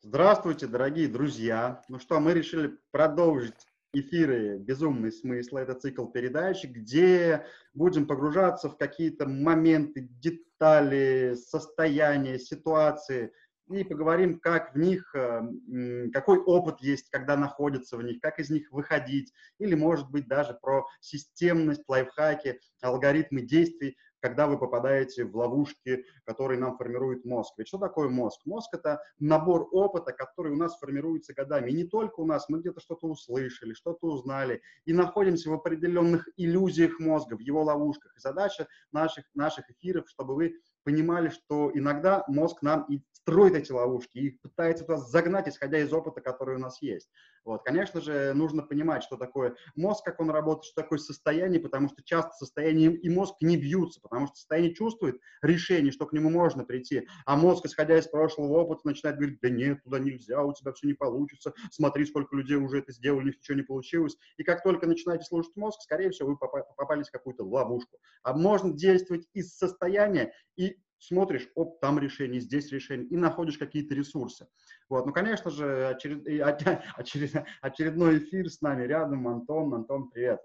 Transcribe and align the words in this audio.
Здравствуйте, 0.00 0.68
дорогие 0.68 1.08
друзья. 1.08 1.82
Ну 1.88 1.98
что, 1.98 2.20
мы 2.20 2.32
решили 2.32 2.78
продолжить 2.92 3.66
эфиры 3.92 4.56
«Безумный 4.58 5.10
смысл». 5.10 5.56
Это 5.56 5.74
цикл 5.74 6.06
передач, 6.06 6.64
где 6.64 7.46
будем 7.74 8.06
погружаться 8.06 8.70
в 8.70 8.76
какие-то 8.76 9.26
моменты, 9.28 10.02
детали, 10.02 11.34
состояния, 11.34 12.38
ситуации 12.38 13.32
и 13.70 13.82
поговорим, 13.82 14.38
как 14.38 14.74
в 14.74 14.78
них, 14.78 15.12
э, 15.14 16.08
какой 16.12 16.38
опыт 16.38 16.80
есть, 16.80 17.10
когда 17.10 17.36
находятся 17.36 17.96
в 17.96 18.02
них, 18.02 18.20
как 18.20 18.38
из 18.38 18.50
них 18.50 18.70
выходить, 18.70 19.32
или, 19.58 19.74
может 19.74 20.10
быть, 20.10 20.28
даже 20.28 20.54
про 20.54 20.86
системность, 21.00 21.82
лайфхаки, 21.88 22.60
алгоритмы 22.80 23.42
действий, 23.42 23.96
когда 24.20 24.46
вы 24.46 24.58
попадаете 24.58 25.24
в 25.24 25.36
ловушки, 25.36 26.04
которые 26.24 26.58
нам 26.58 26.76
формирует 26.76 27.24
мозг. 27.24 27.54
Ведь 27.56 27.68
что 27.68 27.78
такое 27.78 28.08
мозг? 28.08 28.40
Мозг— 28.44 28.70
это 28.72 29.00
набор 29.18 29.68
опыта, 29.72 30.12
который 30.12 30.52
у 30.52 30.56
нас 30.56 30.78
формируется 30.78 31.34
годами. 31.34 31.70
И 31.70 31.74
не 31.74 31.84
только 31.84 32.20
у 32.20 32.26
нас, 32.26 32.48
мы 32.48 32.60
где-то 32.60 32.80
что-то 32.80 33.06
услышали, 33.06 33.74
что-то 33.74 34.06
узнали, 34.06 34.60
и 34.84 34.92
находимся 34.92 35.50
в 35.50 35.54
определенных 35.54 36.28
иллюзиях 36.36 36.98
мозга, 36.98 37.36
в 37.36 37.40
его 37.40 37.62
ловушках. 37.62 38.16
И 38.16 38.20
задача 38.20 38.66
наших, 38.92 39.24
наших 39.34 39.70
эфиров, 39.70 40.08
чтобы 40.08 40.34
вы 40.34 40.54
понимали, 40.84 41.28
что 41.28 41.70
иногда 41.74 42.24
мозг 42.28 42.62
нам 42.62 42.84
и 42.88 43.02
строит 43.28 43.54
эти 43.54 43.72
ловушки, 43.72 44.16
и 44.16 44.30
пытается 44.30 44.84
туда 44.84 44.96
загнать, 44.96 45.48
исходя 45.48 45.78
из 45.78 45.92
опыта, 45.92 46.22
который 46.22 46.56
у 46.56 46.58
нас 46.58 46.80
есть. 46.80 47.10
Вот. 47.44 47.62
Конечно 47.62 48.00
же, 48.00 48.32
нужно 48.32 48.62
понимать, 48.62 49.02
что 49.02 49.18
такое 49.18 49.54
мозг, 49.76 50.02
как 50.02 50.18
он 50.20 50.30
работает, 50.30 50.64
что 50.64 50.82
такое 50.82 50.98
состояние, 50.98 51.60
потому 51.60 51.90
что 51.90 52.02
часто 52.02 52.32
состояние 52.32 52.94
и 52.94 53.08
мозг 53.10 53.34
не 53.42 53.58
бьются, 53.58 54.00
потому 54.00 54.28
что 54.28 54.36
состояние 54.36 54.74
чувствует 54.74 55.20
решение, 55.42 55.92
что 55.92 56.06
к 56.06 56.14
нему 56.14 56.30
можно 56.30 56.64
прийти, 56.64 57.06
а 57.26 57.36
мозг, 57.36 57.66
исходя 57.66 57.98
из 57.98 58.06
прошлого 58.06 58.60
опыта, 58.60 58.80
начинает 58.84 59.18
говорить, 59.18 59.40
да 59.42 59.50
нет, 59.50 59.82
туда 59.84 59.98
нельзя, 59.98 60.42
у 60.42 60.54
тебя 60.54 60.72
все 60.72 60.86
не 60.86 60.94
получится, 60.94 61.52
смотри, 61.70 62.06
сколько 62.06 62.34
людей 62.34 62.56
уже 62.56 62.78
это 62.78 62.92
сделали, 62.92 63.24
у 63.24 63.26
них 63.26 63.36
ничего 63.36 63.58
не 63.58 63.62
получилось. 63.62 64.16
И 64.38 64.42
как 64.42 64.62
только 64.62 64.86
начинаете 64.86 65.24
слушать 65.24 65.54
мозг, 65.54 65.82
скорее 65.82 66.10
всего, 66.10 66.30
вы 66.30 66.38
попались 66.38 67.08
в 67.08 67.12
какую-то 67.12 67.44
ловушку. 67.44 67.98
А 68.22 68.32
можно 68.32 68.72
действовать 68.72 69.26
из 69.34 69.54
состояния 69.54 70.32
и 70.56 70.78
смотришь, 70.98 71.48
оп, 71.54 71.80
там 71.80 71.98
решение, 71.98 72.40
здесь 72.40 72.70
решение, 72.70 73.06
и 73.06 73.16
находишь 73.16 73.58
какие-то 73.58 73.94
ресурсы. 73.94 74.48
Вот. 74.88 75.06
Ну, 75.06 75.12
конечно 75.12 75.50
же, 75.50 75.88
очеред... 75.88 76.26
очеред... 76.96 77.46
очередной 77.60 78.18
эфир 78.18 78.50
с 78.50 78.60
нами 78.60 78.84
рядом. 78.84 79.26
Антон. 79.28 79.74
Антон, 79.74 80.10
привет. 80.10 80.40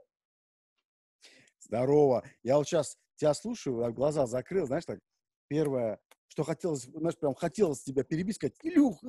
Здорово. 1.59 2.23
Я 2.43 2.57
вот 2.57 2.67
сейчас 2.67 2.97
тебя 3.15 3.33
слушаю, 3.33 3.93
глаза 3.93 4.25
закрыл, 4.25 4.65
знаешь, 4.65 4.85
так, 4.85 4.99
первое, 5.47 5.99
что 6.27 6.43
хотелось, 6.43 6.83
знаешь, 6.83 7.17
прям 7.17 7.35
хотелось 7.35 7.83
тебя 7.83 8.03
перебить, 8.03 8.35
сказать, 8.35 8.57
Илюх, 8.61 9.01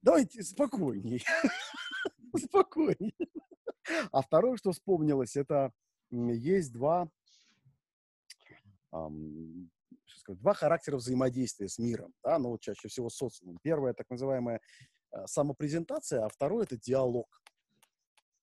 давайте 0.00 0.42
спокойней. 0.42 1.22
Спокойней. 2.36 3.14
А 4.10 4.22
второе, 4.22 4.56
что 4.56 4.72
вспомнилось, 4.72 5.36
это 5.36 5.72
есть 6.10 6.72
два 6.72 7.08
сказать, 10.22 10.40
два 10.40 10.54
характера 10.54 10.96
взаимодействия 10.96 11.68
с 11.68 11.78
миром, 11.78 12.12
да, 12.24 12.38
ну, 12.38 12.50
вот 12.50 12.60
чаще 12.60 12.88
всего 12.88 13.08
социумом. 13.10 13.58
Первое, 13.62 13.92
так 13.92 14.08
называемая 14.10 14.60
э, 15.12 15.26
самопрезентация, 15.26 16.24
а 16.24 16.28
второе– 16.28 16.64
это 16.64 16.76
диалог. 16.76 17.26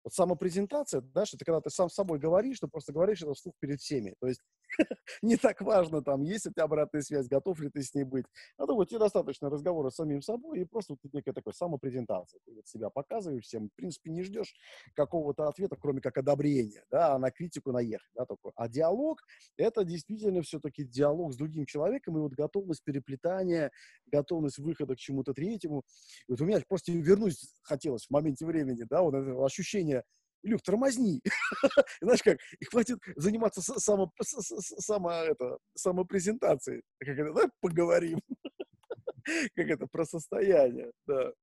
Вот 0.04 0.14
самопрезентация, 0.14 1.02
да, 1.02 1.26
что 1.26 1.38
это 1.38 1.46
когда 1.46 1.62
ты 1.62 1.70
сам 1.70 1.90
с 1.90 1.96
собой 1.96 2.20
говоришь, 2.20 2.60
ты 2.60 2.68
просто 2.68 2.94
говоришь 2.94 3.22
это 3.22 3.34
вслух 3.34 3.56
перед 3.60 3.80
всеми. 3.80 4.16
То 4.20 4.28
есть 4.28 4.42
не 5.22 5.38
так 5.38 5.62
важно, 5.62 6.02
там, 6.02 6.22
есть 6.24 6.46
у 6.48 6.52
тебя 6.52 6.64
обратная 6.64 7.02
связь, 7.02 7.28
готов 7.28 7.60
ли 7.60 7.70
ты 7.70 7.82
с 7.84 7.94
ней 7.94 8.04
быть. 8.04 8.26
А 8.58 8.66
то 8.66 8.76
вот 8.76 8.90
тебе 8.90 9.00
достаточно 9.00 9.50
разговора 9.50 9.90
с 9.90 9.96
самим 9.96 10.22
собой 10.22 10.60
и 10.60 10.66
просто 10.66 10.94
вот 11.02 11.14
некая 11.14 11.34
такая 11.34 11.54
самопрезентация. 11.54 12.40
Ты 12.46 12.54
вот 12.54 12.68
себя 12.68 12.90
показываешь 12.90 13.44
всем, 13.46 13.70
в 13.70 13.74
принципе, 13.76 14.12
не 14.12 14.24
ждешь 14.24 14.56
какого-то 14.96 15.48
ответа, 15.48 15.76
кроме 15.80 16.02
как 16.02 16.18
одобрения, 16.18 16.84
да, 16.92 17.16
а 17.16 17.20
на 17.20 17.32
критику 17.32 17.72
наехать, 17.72 18.10
да, 18.16 18.26
такой. 18.26 18.52
А 18.56 18.68
диалог— 18.68 19.22
это 19.58 19.84
действительно 19.84 20.42
все-таки 20.42 20.84
диалог 20.84 21.34
с 21.34 21.38
другим 21.38 21.66
человеком 21.66 22.18
и 22.18 22.22
вот 22.22 22.34
готовность 22.34 22.84
переплетания, 22.84 23.72
готовность 24.08 24.60
выхода 24.60 24.96
к 24.96 25.00
чему-то 25.00 25.34
третьему. 25.34 25.84
И 26.28 26.32
вот 26.32 26.42
у 26.42 26.46
меня 26.46 26.62
просто 26.68 26.92
вернусь 26.92 27.56
хотелось 27.64 28.08
в 28.08 28.12
моменте 28.12 28.46
времени, 28.46 28.84
да, 28.90 29.02
вот 29.02 29.14
это 29.16 29.46
ощущение 29.46 30.04
Илюх, 30.42 30.62
тормозни. 30.62 31.22
Знаешь 32.02 32.24
как, 32.24 32.40
и 32.60 32.66
хватит 32.66 33.00
заниматься 33.16 33.62
само, 33.62 34.12
само, 34.22 35.12
это, 35.12 35.58
самопрезентацией. 35.76 36.82
Как 37.00 37.18
это, 37.18 37.26
давай 37.26 37.50
поговорим. 37.60 38.20
как 39.56 39.68
это, 39.68 39.88
про 39.88 40.06
состояние. 40.06 40.92
Да. 41.06 41.34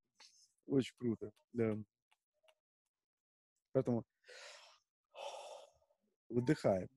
Очень 0.67 0.95
круто. 0.99 1.31
Да. 1.53 1.77
Поэтому 3.73 4.05
выдыхаем. 6.31 6.89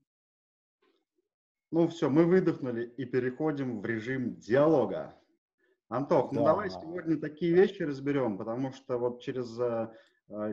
Ну 1.71 1.87
все, 1.87 2.09
мы 2.09 2.25
выдохнули 2.25 2.85
и 2.97 3.05
переходим 3.05 3.81
в 3.81 3.85
режим 3.85 4.39
диалога. 4.39 5.15
Антох, 5.89 6.31
ну 6.31 6.39
да. 6.39 6.39
ну 6.39 6.45
давай 6.45 6.69
сегодня 6.69 7.19
такие 7.19 7.53
вещи 7.53 7.81
разберем, 7.81 8.37
потому 8.37 8.71
что 8.71 8.97
вот 8.97 9.21
через 9.21 9.59
Э, 9.59 9.89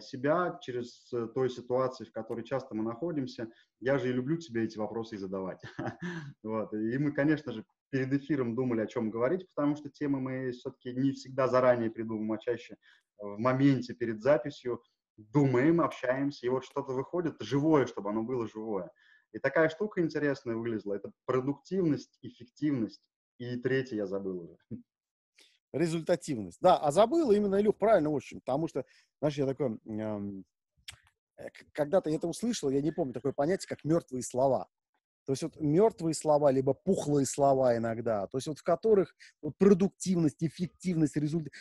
себя 0.00 0.58
через 0.62 1.12
э, 1.12 1.28
той 1.34 1.50
ситуации, 1.50 2.04
в 2.04 2.12
которой 2.12 2.44
часто 2.44 2.74
мы 2.74 2.82
находимся. 2.82 3.50
Я 3.80 3.98
же 3.98 4.08
и 4.08 4.12
люблю 4.12 4.36
тебе 4.36 4.64
эти 4.64 4.78
вопросы 4.78 5.18
задавать. 5.18 5.60
вот. 6.42 6.72
И 6.72 6.98
мы, 6.98 7.12
конечно 7.12 7.52
же, 7.52 7.64
перед 7.90 8.12
эфиром 8.12 8.54
думали, 8.54 8.80
о 8.80 8.86
чем 8.86 9.10
говорить, 9.10 9.46
потому 9.54 9.76
что 9.76 9.90
темы 9.90 10.20
мы 10.20 10.50
все-таки 10.52 10.92
не 10.92 11.12
всегда 11.12 11.46
заранее 11.48 11.90
придумываем, 11.90 12.32
а 12.32 12.38
чаще 12.38 12.76
в 13.18 13.38
моменте 13.38 13.94
перед 13.94 14.22
записью 14.22 14.82
думаем, 15.16 15.80
общаемся, 15.80 16.46
и 16.46 16.50
вот 16.50 16.64
что-то 16.64 16.92
выходит 16.92 17.36
живое, 17.40 17.86
чтобы 17.86 18.10
оно 18.10 18.22
было 18.22 18.46
живое. 18.46 18.90
И 19.32 19.38
такая 19.38 19.68
штука 19.68 20.00
интересная 20.00 20.56
вылезла. 20.56 20.94
Это 20.94 21.12
продуктивность, 21.26 22.18
эффективность. 22.22 23.02
И 23.38 23.56
третье 23.56 23.96
я 23.96 24.06
забыл 24.06 24.40
уже 24.40 24.82
результативность. 25.72 26.58
Да, 26.60 26.76
а 26.76 26.90
забыл 26.90 27.32
именно, 27.32 27.60
Илюх, 27.60 27.76
правильно 27.76 28.10
очень, 28.10 28.40
потому 28.40 28.68
что, 28.68 28.84
знаешь, 29.20 29.36
я 29.36 29.46
такой, 29.46 29.78
эм, 29.86 30.44
когда-то 31.72 32.10
я 32.10 32.16
это 32.16 32.28
услышал, 32.28 32.70
я 32.70 32.80
не 32.80 32.92
помню 32.92 33.12
такое 33.12 33.32
понятие, 33.32 33.68
как 33.68 33.84
мертвые 33.84 34.22
слова. 34.22 34.68
То 35.26 35.32
есть 35.32 35.42
вот 35.42 35.60
мертвые 35.60 36.14
слова, 36.14 36.52
либо 36.52 36.72
пухлые 36.72 37.26
слова 37.26 37.76
иногда, 37.76 38.28
то 38.28 38.38
есть 38.38 38.46
вот 38.46 38.58
в 38.58 38.62
которых 38.62 39.14
вот 39.42 39.56
продуктивность, 39.58 40.42
эффективность, 40.42 41.16
результат. 41.16 41.52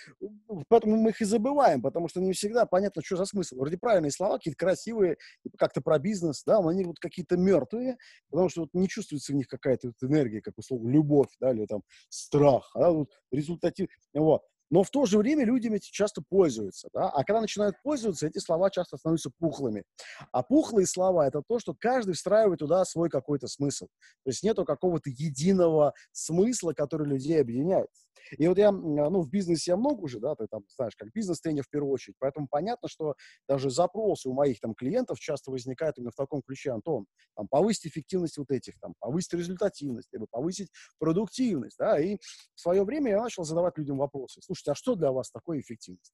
Поэтому 0.69 0.97
мы 0.97 1.09
их 1.09 1.21
и 1.21 1.25
забываем, 1.25 1.81
потому 1.81 2.07
что 2.07 2.21
не 2.21 2.33
всегда 2.33 2.65
понятно, 2.67 3.01
что 3.03 3.17
за 3.17 3.25
смысл. 3.25 3.57
Вроде 3.57 3.77
правильные 3.77 4.11
слова, 4.11 4.37
какие-то 4.37 4.57
красивые, 4.57 5.17
как-то 5.57 5.81
про 5.81 5.97
бизнес, 5.97 6.43
да, 6.45 6.61
но 6.61 6.69
они 6.69 6.83
вот 6.85 6.99
какие-то 6.99 7.37
мертвые, 7.37 7.97
потому 8.29 8.49
что 8.49 8.61
вот 8.61 8.69
не 8.73 8.87
чувствуется 8.87 9.33
в 9.33 9.35
них 9.35 9.47
какая-то 9.47 9.87
вот 9.87 10.09
энергия, 10.09 10.41
как 10.41 10.57
условно 10.57 10.89
любовь, 10.89 11.29
да, 11.39 11.51
или 11.51 11.65
там 11.65 11.81
страх, 12.09 12.71
да, 12.75 12.91
вот 12.91 13.09
результатив, 13.31 13.87
вот. 14.13 14.43
Но 14.69 14.83
в 14.83 14.89
то 14.89 15.05
же 15.05 15.17
время 15.17 15.45
людям 15.45 15.73
эти 15.73 15.91
часто 15.91 16.21
пользуются. 16.27 16.89
Да? 16.93 17.09
А 17.09 17.23
когда 17.23 17.41
начинают 17.41 17.75
пользоваться, 17.83 18.27
эти 18.27 18.39
слова 18.39 18.69
часто 18.69 18.97
становятся 18.97 19.29
пухлыми. 19.39 19.83
А 20.31 20.43
пухлые 20.43 20.87
слова– 20.87 21.27
это 21.27 21.41
то, 21.47 21.59
что 21.59 21.73
каждый 21.73 22.13
встраивает 22.13 22.59
туда 22.59 22.83
свой 22.85 23.09
какой-то 23.09 23.47
смысл. 23.47 23.87
То 24.23 24.29
есть 24.29 24.43
нету 24.43 24.65
какого-то 24.65 25.09
единого 25.09 25.93
смысла, 26.11 26.73
который 26.73 27.07
людей 27.07 27.39
объединяет. 27.39 27.89
И 28.37 28.47
вот 28.47 28.57
я, 28.57 28.71
ну, 28.71 29.21
в 29.21 29.29
бизнесе 29.29 29.71
я 29.71 29.77
много 29.77 30.01
уже, 30.01 30.19
да, 30.19 30.35
ты 30.35 30.47
там 30.47 30.63
знаешь, 30.75 30.95
как 30.95 31.11
бизнес-тренер 31.11 31.63
в 31.63 31.69
первую 31.69 31.91
очередь, 31.91 32.15
поэтому 32.19 32.47
понятно, 32.49 32.87
что 32.87 33.15
даже 33.47 33.69
запросы 33.69 34.29
у 34.29 34.33
моих 34.33 34.59
там 34.59 34.73
клиентов 34.73 35.19
часто 35.19 35.51
возникают 35.51 35.97
именно 35.97 36.11
в 36.11 36.15
таком 36.15 36.41
ключе, 36.41 36.71
Антон, 36.71 37.05
там, 37.35 37.47
повысить 37.47 37.87
эффективность 37.87 38.37
вот 38.37 38.51
этих, 38.51 38.79
там, 38.79 38.93
повысить 38.99 39.33
результативность, 39.33 40.09
либо 40.11 40.27
повысить 40.29 40.69
продуктивность, 40.99 41.77
да, 41.77 41.99
и 41.99 42.17
в 42.55 42.59
свое 42.59 42.83
время 42.83 43.11
я 43.11 43.21
начал 43.21 43.43
задавать 43.43 43.77
людям 43.77 43.97
вопросы. 43.97 44.41
Слушайте, 44.41 44.71
а 44.71 44.75
что 44.75 44.95
для 44.95 45.11
вас 45.11 45.31
такое 45.31 45.59
эффективность? 45.59 46.13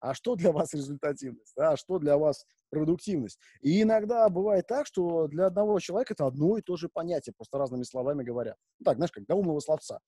а 0.00 0.14
что 0.14 0.36
для 0.36 0.52
вас 0.52 0.74
результативность, 0.74 1.56
а 1.56 1.76
что 1.76 1.98
для 1.98 2.18
вас 2.18 2.44
продуктивность. 2.70 3.38
И 3.60 3.82
иногда 3.82 4.28
бывает 4.28 4.66
так, 4.66 4.86
что 4.86 5.26
для 5.28 5.46
одного 5.46 5.78
человека 5.80 6.14
это 6.14 6.26
одно 6.26 6.58
и 6.58 6.62
то 6.62 6.76
же 6.76 6.88
понятие, 6.88 7.34
просто 7.36 7.58
разными 7.58 7.82
словами 7.82 8.22
говоря. 8.22 8.56
Ну, 8.78 8.84
так, 8.84 8.96
знаешь, 8.96 9.12
как 9.12 9.24
для 9.24 9.36
умного 9.36 9.60
словца. 9.60 10.00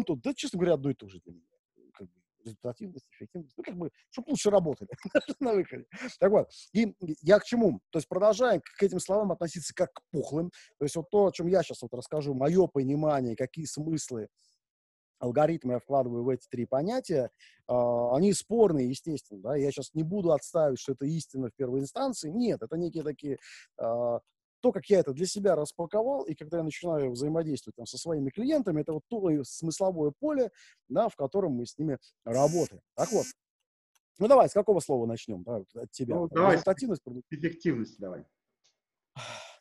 Тут, 0.00 0.22
да, 0.22 0.34
честно 0.34 0.58
говоря, 0.58 0.74
одно 0.74 0.90
и 0.90 0.94
то 0.94 1.08
же 1.08 1.20
для 1.20 1.34
меня. 1.34 1.44
Как 1.92 2.08
бы, 2.08 2.14
результативность, 2.44 3.06
эффективность, 3.12 3.54
ну, 3.56 3.64
как 3.64 3.76
бы, 3.76 3.90
чтобы 4.10 4.30
лучше 4.30 4.50
работали 4.50 4.88
на 5.40 5.52
выходе. 5.52 5.86
Так 6.18 6.30
вот, 6.30 6.48
и 6.72 6.94
я 7.20 7.38
к 7.38 7.44
чему? 7.44 7.80
То 7.90 7.98
есть 7.98 8.08
продолжаем 8.08 8.60
к 8.60 8.82
этим 8.82 9.00
словам 9.00 9.32
относиться 9.32 9.74
как 9.74 9.92
к 9.92 10.00
пухлым. 10.10 10.50
То 10.78 10.84
есть 10.84 10.96
вот 10.96 11.10
то, 11.10 11.26
о 11.26 11.32
чем 11.32 11.46
я 11.46 11.62
сейчас 11.62 11.82
вот 11.82 11.94
расскажу, 11.94 12.34
мое 12.34 12.66
понимание, 12.66 13.36
какие 13.36 13.66
смыслы 13.66 14.28
алгоритмы 15.22 15.74
я 15.74 15.78
вкладываю 15.78 16.24
в 16.24 16.28
эти 16.28 16.48
три 16.48 16.66
понятия, 16.66 17.30
э, 17.68 17.72
они 17.72 18.32
спорные, 18.32 18.88
естественно, 18.88 19.40
да, 19.40 19.56
я 19.56 19.70
сейчас 19.70 19.94
не 19.94 20.02
буду 20.02 20.32
отставить, 20.32 20.80
что 20.80 20.92
это 20.92 21.06
истина 21.06 21.48
в 21.48 21.54
первой 21.54 21.80
инстанции, 21.80 22.28
нет, 22.28 22.60
это 22.60 22.76
некие 22.76 23.04
такие 23.04 23.38
э, 23.78 24.18
то, 24.62 24.72
как 24.72 24.86
я 24.86 25.00
это 25.00 25.12
для 25.12 25.26
себя 25.26 25.54
распаковал, 25.56 26.22
и 26.22 26.34
когда 26.34 26.58
я 26.58 26.62
начинаю 26.62 27.10
взаимодействовать 27.10 27.76
там, 27.76 27.86
со 27.86 27.98
своими 27.98 28.30
клиентами, 28.30 28.80
это 28.80 28.92
вот 28.94 29.02
то 29.08 29.44
смысловое 29.44 30.12
поле, 30.18 30.50
да, 30.88 31.08
в 31.08 31.16
котором 31.16 31.52
мы 31.52 31.66
с 31.66 31.76
ними 31.76 31.98
работаем. 32.24 32.80
Так 32.94 33.10
вот, 33.12 33.26
ну 34.18 34.28
давай, 34.28 34.48
с 34.48 34.52
какого 34.52 34.80
слова 34.80 35.06
начнем? 35.06 35.42
Да, 35.42 35.56
от 35.74 35.90
тебя. 35.90 36.14
Ну, 36.14 36.28
давай, 36.28 36.52
Результативность. 36.52 37.02
Эффективность 37.30 37.98
давай. 37.98 38.24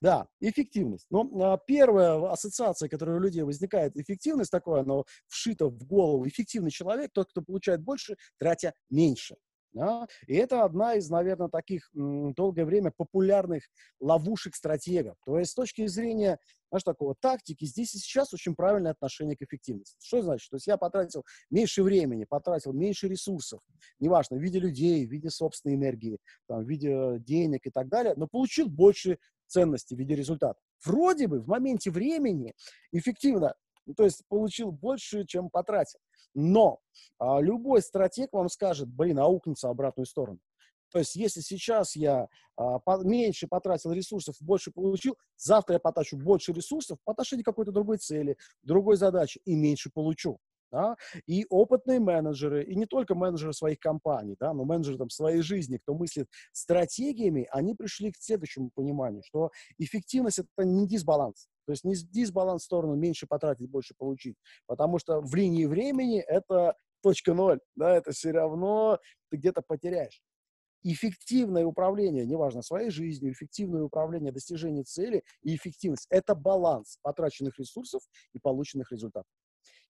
Да, 0.02 0.28
эффективность. 0.40 1.06
Но 1.12 1.30
а, 1.44 1.58
первая 1.58 2.32
ассоциация, 2.32 2.90
которая 2.90 3.18
у 3.18 3.20
людей 3.20 3.44
возникает, 3.44 3.96
эффективность 3.96 4.50
такое, 4.50 4.84
но 4.84 5.06
вшито 5.28 5.68
в 5.68 5.84
голову. 5.86 6.28
Эффективный 6.28 6.72
человек, 6.72 7.12
тот, 7.14 7.30
кто 7.30 7.42
получает 7.44 7.84
больше, 7.84 8.18
тратя 8.40 8.74
меньше. 8.90 9.36
Да? 9.74 10.08
И 10.28 10.36
это 10.36 10.64
одна 10.64 10.96
из, 10.96 11.10
наверное, 11.10 11.48
таких 11.48 11.90
м, 11.96 12.34
долгое 12.34 12.66
время 12.66 12.92
популярных 12.92 13.64
ловушек 14.00 14.56
стратегов. 14.56 15.16
То 15.26 15.40
есть 15.40 15.52
с 15.52 15.56
точки 15.56 15.86
зрения 15.88 16.40
знаешь, 16.72 16.84
такого 16.84 17.16
тактики, 17.20 17.66
здесь 17.66 17.94
и 17.96 18.00
сейчас 18.00 18.34
очень 18.34 18.56
правильное 18.56 18.92
отношение 18.92 19.36
к 19.36 19.42
эффективности. 19.42 19.98
Что 20.02 20.22
значит? 20.22 20.50
То 20.50 20.56
есть 20.56 20.68
я 20.68 20.78
потратил 20.78 21.26
меньше 21.50 21.84
времени, 21.84 22.26
потратил 22.28 22.72
меньше 22.72 23.10
ресурсов, 23.10 23.60
неважно, 24.00 24.38
в 24.38 24.42
виде 24.42 24.60
людей, 24.60 25.06
в 25.06 25.12
виде 25.12 25.30
собственной 25.30 25.76
энергии, 25.76 26.20
там, 26.48 26.64
в 26.64 26.70
виде 26.70 27.18
денег 27.20 27.68
и 27.68 27.72
так 27.72 27.90
далее, 27.90 28.14
но 28.16 28.28
получил 28.28 28.70
больше 28.70 29.18
ценности 29.48 29.94
в 29.94 30.00
виде 30.00 30.16
результата. 30.16 30.60
Вроде 30.86 31.28
бы 31.28 31.42
в 31.42 31.48
моменте 31.48 31.92
времени 31.92 32.54
эффективно, 32.94 33.56
ну, 33.92 33.96
то 33.96 34.04
есть 34.06 34.24
получил 34.30 34.72
больше, 34.72 35.26
чем 35.26 35.50
потратил. 35.50 36.00
Но 36.34 36.80
а, 37.20 37.42
любой 37.42 37.82
стратег 37.82 38.30
вам 38.32 38.48
скажет, 38.50 38.88
блин, 38.88 39.20
аукнется 39.20 39.70
обратную 39.70 40.06
сторону. 40.06 40.40
То 40.92 41.00
есть, 41.00 41.16
если 41.16 41.42
сейчас 41.42 41.96
я 41.96 42.28
а, 42.56 42.80
по, 42.80 43.04
меньше 43.04 43.48
потратил 43.48 43.92
ресурсов, 43.92 44.36
больше 44.40 44.72
получил, 44.72 45.18
завтра 45.38 45.74
я 45.74 45.80
потрачу 45.80 46.18
больше 46.18 46.54
ресурсов 46.54 47.00
по 47.04 47.12
отношению 47.12 47.44
к 47.44 47.48
какой-то 47.48 47.72
другой 47.72 47.98
цели, 47.98 48.38
другой 48.64 48.98
задаче 48.98 49.42
и 49.46 49.56
меньше 49.56 49.90
получу. 49.94 50.40
Да? 50.72 50.96
И 51.28 51.46
опытные 51.50 52.00
менеджеры, 52.00 52.64
и 52.64 52.76
не 52.76 52.86
только 52.86 53.14
менеджеры 53.14 53.52
своих 53.52 53.80
компаний, 53.80 54.38
да, 54.40 54.54
но 54.54 54.64
менеджеры 54.64 54.98
там, 54.98 55.10
своей 55.10 55.42
жизни, 55.42 55.78
кто 55.78 55.94
мыслит 55.94 56.30
стратегиями, 56.54 57.46
они 57.52 57.76
пришли 57.76 58.14
к 58.14 58.18
следующему 58.18 58.72
пониманию, 58.74 59.22
что 59.22 59.52
эффективность– 59.78 60.40
это 60.40 60.66
не 60.66 60.88
дисбаланс. 60.88 61.50
То 61.72 61.74
есть 61.74 61.86
не 61.86 61.96
дисбаланс 61.96 62.64
в 62.64 62.66
сторону 62.66 62.96
меньше 62.96 63.28
потратить, 63.28 63.70
больше 63.70 63.94
получить. 63.98 64.36
Потому 64.68 65.00
что 65.00 65.22
в 65.22 65.34
линии 65.36 65.66
времени 65.66 66.20
это 66.20 66.76
точка 67.02 67.34
ноль. 67.34 67.62
Да, 67.76 67.96
это 67.96 68.12
все 68.12 68.32
равно 68.32 69.00
ты 69.30 69.38
где-то 69.38 69.62
потеряешь. 69.62 70.22
Эффективное 70.84 71.66
управление, 71.66 72.26
неважно, 72.26 72.62
своей 72.62 72.90
жизнью, 72.90 73.32
эффективное 73.32 73.84
управление 73.84 74.34
достижением 74.34 74.84
цели 74.84 75.24
и 75.44 75.56
эффективность– 75.56 76.08
это 76.10 76.36
баланс 76.36 76.98
потраченных 77.04 77.58
ресурсов 77.58 78.02
и 78.34 78.40
полученных 78.40 78.92
результатов. 78.92 79.32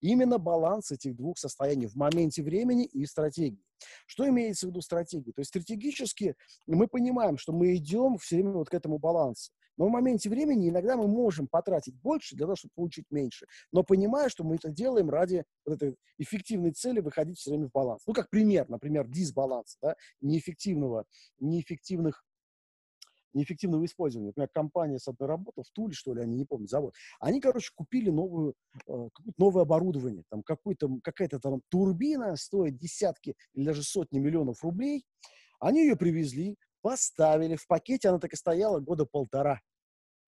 Именно 0.01 0.37
баланс 0.37 0.91
этих 0.91 1.15
двух 1.15 1.37
состояний 1.37 1.87
в 1.87 1.95
моменте 1.95 2.43
времени 2.43 2.85
и 2.85 3.05
стратегии. 3.05 3.63
Что 4.05 4.27
имеется 4.27 4.67
в 4.67 4.69
виду 4.69 4.81
стратегия? 4.81 5.31
То 5.31 5.41
есть 5.41 5.49
стратегически 5.49 6.35
мы 6.67 6.87
понимаем, 6.87 7.37
что 7.37 7.53
мы 7.53 7.75
идем 7.75 8.17
все 8.17 8.35
время 8.35 8.51
вот 8.51 8.69
к 8.69 8.73
этому 8.73 8.99
балансу. 8.99 9.51
Но 9.81 9.87
в 9.87 9.89
моменте 9.89 10.29
времени 10.29 10.69
иногда 10.69 10.95
мы 10.95 11.07
можем 11.07 11.47
потратить 11.47 11.95
больше 11.95 12.35
для 12.35 12.45
того, 12.45 12.55
чтобы 12.55 12.71
получить 12.75 13.07
меньше. 13.09 13.47
Но 13.71 13.81
понимая, 13.81 14.29
что 14.29 14.43
мы 14.43 14.57
это 14.57 14.69
делаем 14.69 15.09
ради 15.09 15.43
вот 15.65 15.73
этой 15.73 15.95
эффективной 16.19 16.71
цели 16.71 16.99
выходить 16.99 17.39
все 17.39 17.49
время 17.49 17.67
в 17.67 17.71
баланс. 17.71 18.03
Ну, 18.05 18.13
как 18.13 18.29
пример, 18.29 18.69
например, 18.69 19.07
дисбаланс, 19.07 19.79
да, 19.81 19.95
неэффективного, 20.21 21.05
неэффективных 21.39 22.23
неэффективного 23.33 23.83
использования. 23.85 24.27
Например, 24.27 24.49
компания 24.53 24.99
с 24.99 25.07
одной 25.07 25.27
работы, 25.27 25.63
в 25.63 25.71
Туле, 25.71 25.93
что 25.95 26.13
ли, 26.13 26.21
они 26.21 26.35
не 26.35 26.45
помню, 26.45 26.67
завод. 26.67 26.93
Они, 27.19 27.41
короче, 27.41 27.71
купили 27.73 28.11
новую, 28.11 28.53
э, 28.87 29.09
новое 29.39 29.63
оборудование. 29.63 30.25
Там 30.29 30.43
какой-то, 30.43 30.91
какая-то 31.01 31.39
там 31.39 31.61
турбина 31.69 32.35
стоит 32.35 32.77
десятки 32.77 33.33
или 33.55 33.65
даже 33.65 33.81
сотни 33.81 34.19
миллионов 34.19 34.63
рублей. 34.63 35.07
Они 35.59 35.81
ее 35.81 35.95
привезли, 35.95 36.57
поставили, 36.81 37.55
в 37.55 37.65
пакете 37.65 38.09
она 38.09 38.19
так 38.19 38.33
и 38.33 38.35
стояла 38.35 38.79
года 38.79 39.07
полтора. 39.07 39.59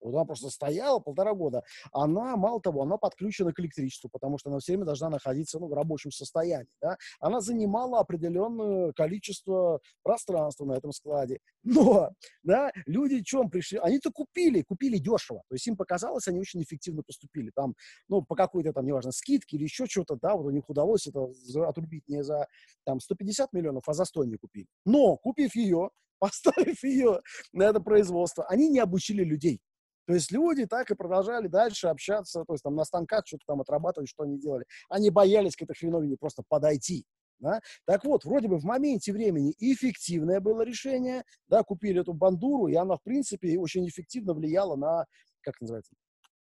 Вот 0.04 0.14
она 0.14 0.24
просто 0.24 0.50
стояла 0.50 1.00
полтора 1.00 1.34
года. 1.34 1.62
Она, 1.92 2.36
мало 2.36 2.60
того, 2.60 2.82
она 2.82 2.98
подключена 2.98 3.52
к 3.52 3.60
электричеству, 3.60 4.10
потому 4.10 4.38
что 4.38 4.50
она 4.50 4.58
все 4.58 4.72
время 4.72 4.84
должна 4.84 5.08
находиться 5.08 5.58
ну, 5.58 5.66
в 5.66 5.72
рабочем 5.72 6.10
состоянии. 6.10 6.68
Да? 6.80 6.96
Она 7.20 7.40
занимала 7.40 8.00
определенное 8.00 8.92
количество 8.92 9.80
пространства 10.02 10.66
на 10.66 10.74
этом 10.74 10.92
складе. 10.92 11.38
Но 11.62 12.10
да, 12.42 12.70
люди 12.86 13.22
чем 13.22 13.50
пришли? 13.50 13.78
Они-то 13.78 14.10
купили, 14.12 14.62
купили 14.62 14.98
дешево. 14.98 15.42
То 15.48 15.54
есть 15.54 15.66
им 15.66 15.76
показалось, 15.76 16.28
они 16.28 16.38
очень 16.38 16.62
эффективно 16.62 17.02
поступили. 17.02 17.50
Там, 17.54 17.74
ну, 18.08 18.22
по 18.22 18.36
какой-то 18.36 18.72
там, 18.72 18.86
неважно, 18.86 19.10
скидке 19.10 19.56
или 19.56 19.64
еще 19.64 19.86
что-то, 19.86 20.18
да, 20.20 20.36
вот 20.36 20.46
у 20.46 20.50
них 20.50 20.68
удалось 20.68 21.06
это 21.06 21.26
отрубить 21.66 22.06
не 22.08 22.22
за 22.22 22.46
там 22.84 23.00
150 23.00 23.52
миллионов, 23.54 23.84
а 23.86 23.94
за 23.94 24.04
100 24.04 24.24
не 24.24 24.36
купили. 24.36 24.66
Но, 24.84 25.16
купив 25.16 25.54
ее, 25.54 25.90
поставив 26.18 26.82
ее 26.84 27.20
на 27.52 27.64
это 27.64 27.80
производство, 27.80 28.44
они 28.46 28.68
не 28.68 28.80
обучили 28.80 29.24
людей. 29.24 29.60
То 30.06 30.14
есть 30.14 30.30
люди 30.32 30.66
так 30.66 30.90
и 30.90 30.94
продолжали 30.94 31.48
дальше 31.48 31.88
общаться, 31.88 32.44
то 32.46 32.54
есть 32.54 32.62
там 32.62 32.74
на 32.74 32.84
станках 32.84 33.26
что-то 33.26 33.44
там 33.46 33.60
отрабатывать, 33.60 34.08
что 34.08 34.24
они 34.24 34.38
делали. 34.38 34.64
Они 34.88 35.10
боялись 35.10 35.56
к 35.56 35.62
этой 35.62 35.74
хреновине 35.74 36.16
просто 36.18 36.42
подойти. 36.48 37.04
Да? 37.40 37.60
Так 37.84 38.04
вот, 38.04 38.24
вроде 38.24 38.48
бы 38.48 38.58
в 38.58 38.64
моменте 38.64 39.12
времени 39.12 39.54
эффективное 39.58 40.40
было 40.40 40.62
решение, 40.62 41.24
да, 41.48 41.62
купили 41.62 42.00
эту 42.00 42.12
бандуру, 42.12 42.68
и 42.68 42.74
она, 42.74 42.96
в 42.96 43.02
принципе, 43.02 43.58
очень 43.58 43.86
эффективно 43.88 44.34
влияла 44.34 44.76
на, 44.76 45.04
как 45.42 45.60
называется, 45.60 45.94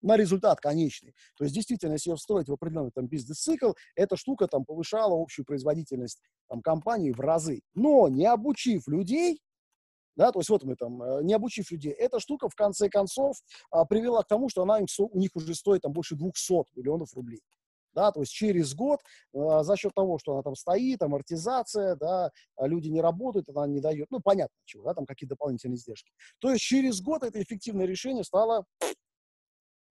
на 0.02 0.18
результат 0.18 0.60
конечный. 0.60 1.14
То 1.38 1.44
есть, 1.44 1.56
действительно, 1.56 1.94
если 1.94 2.10
ее 2.10 2.16
встроить 2.16 2.48
в 2.48 2.54
определенный 2.54 2.92
там 2.92 3.08
бизнес-цикл, 3.08 3.74
эта 3.96 4.18
штука 4.18 4.48
там 4.48 4.66
повышала 4.66 5.20
общую 5.20 5.46
производительность 5.46 6.22
там 6.50 6.62
компании 6.62 7.12
в 7.12 7.20
разы. 7.20 7.62
Но 7.74 8.08
не 8.10 8.26
обучив 8.26 8.88
людей, 8.88 9.42
да, 10.16 10.32
то 10.32 10.40
есть 10.40 10.50
вот 10.50 10.64
мы 10.64 10.76
там, 10.76 11.02
э, 11.02 11.24
не 11.24 11.34
обучив 11.34 11.72
людей, 11.72 11.92
эта 11.92 12.20
штука 12.20 12.50
в 12.50 12.56
конце 12.56 12.90
концов 12.90 13.38
а, 13.70 13.86
привела 13.86 14.24
к 14.24 14.28
тому, 14.28 14.50
что 14.50 14.64
она 14.64 14.80
им, 14.80 14.86
у 14.98 15.18
них 15.18 15.32
уже 15.36 15.56
стоит 15.56 15.82
там 15.82 15.94
больше 15.94 16.16
200 16.16 16.78
миллионов 16.78 17.14
рублей. 17.14 17.42
Да, 17.94 18.12
то 18.14 18.22
есть 18.22 18.32
через 18.32 18.74
год 18.74 19.02
э, 19.34 19.38
за 19.64 19.76
счет 19.76 19.94
того, 19.94 20.18
что 20.18 20.34
она 20.34 20.44
там 20.44 20.56
стоит, 20.56 21.02
амортизация, 21.02 21.96
да, 21.98 22.32
а 22.56 22.68
люди 22.68 22.88
не 22.88 23.02
работают, 23.02 23.50
она 23.50 23.68
не 23.68 23.82
дает, 23.82 24.08
ну, 24.12 24.22
понятно 24.22 24.56
чего, 24.64 24.84
да, 24.84 24.94
там 24.94 25.06
какие 25.06 25.28
дополнительные 25.28 25.76
издержки. 25.76 26.12
То 26.40 26.52
есть 26.52 26.64
через 26.64 27.02
год 27.02 27.24
это 27.24 27.42
эффективное 27.42 27.86
решение 27.86 28.24
стало 28.24 28.66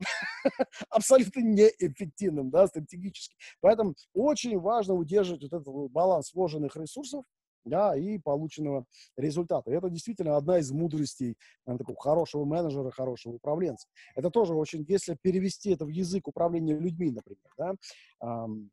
абсолютно 0.89 1.41
неэффективным, 1.41 2.51
да, 2.51 2.67
стратегически. 2.69 3.37
Поэтому 3.61 3.95
очень 4.15 4.59
важно 4.59 4.95
удерживать 4.95 5.43
вот 5.43 5.53
этот 5.53 5.93
баланс 5.93 6.33
вложенных 6.33 6.77
ресурсов, 6.77 7.25
да, 7.65 7.97
и 7.97 8.19
полученного 8.19 8.85
результата. 9.17 9.71
И 9.71 9.75
это 9.75 9.91
действительно 9.91 10.37
одна 10.37 10.59
из 10.59 10.71
мудростей 10.71 11.37
наверное, 11.67 11.85
такого 11.85 12.01
хорошего 12.01 12.45
менеджера, 12.45 12.91
хорошего 12.91 13.35
управленца. 13.35 13.89
Это 14.15 14.31
тоже 14.31 14.55
очень, 14.55 14.85
если 14.89 15.17
перевести 15.21 15.71
это 15.71 15.85
в 15.85 15.89
язык 15.89 16.29
управления 16.29 16.79
людьми, 16.79 17.11
например, 17.11 17.53
да, 17.57 17.75
эм, 18.23 18.71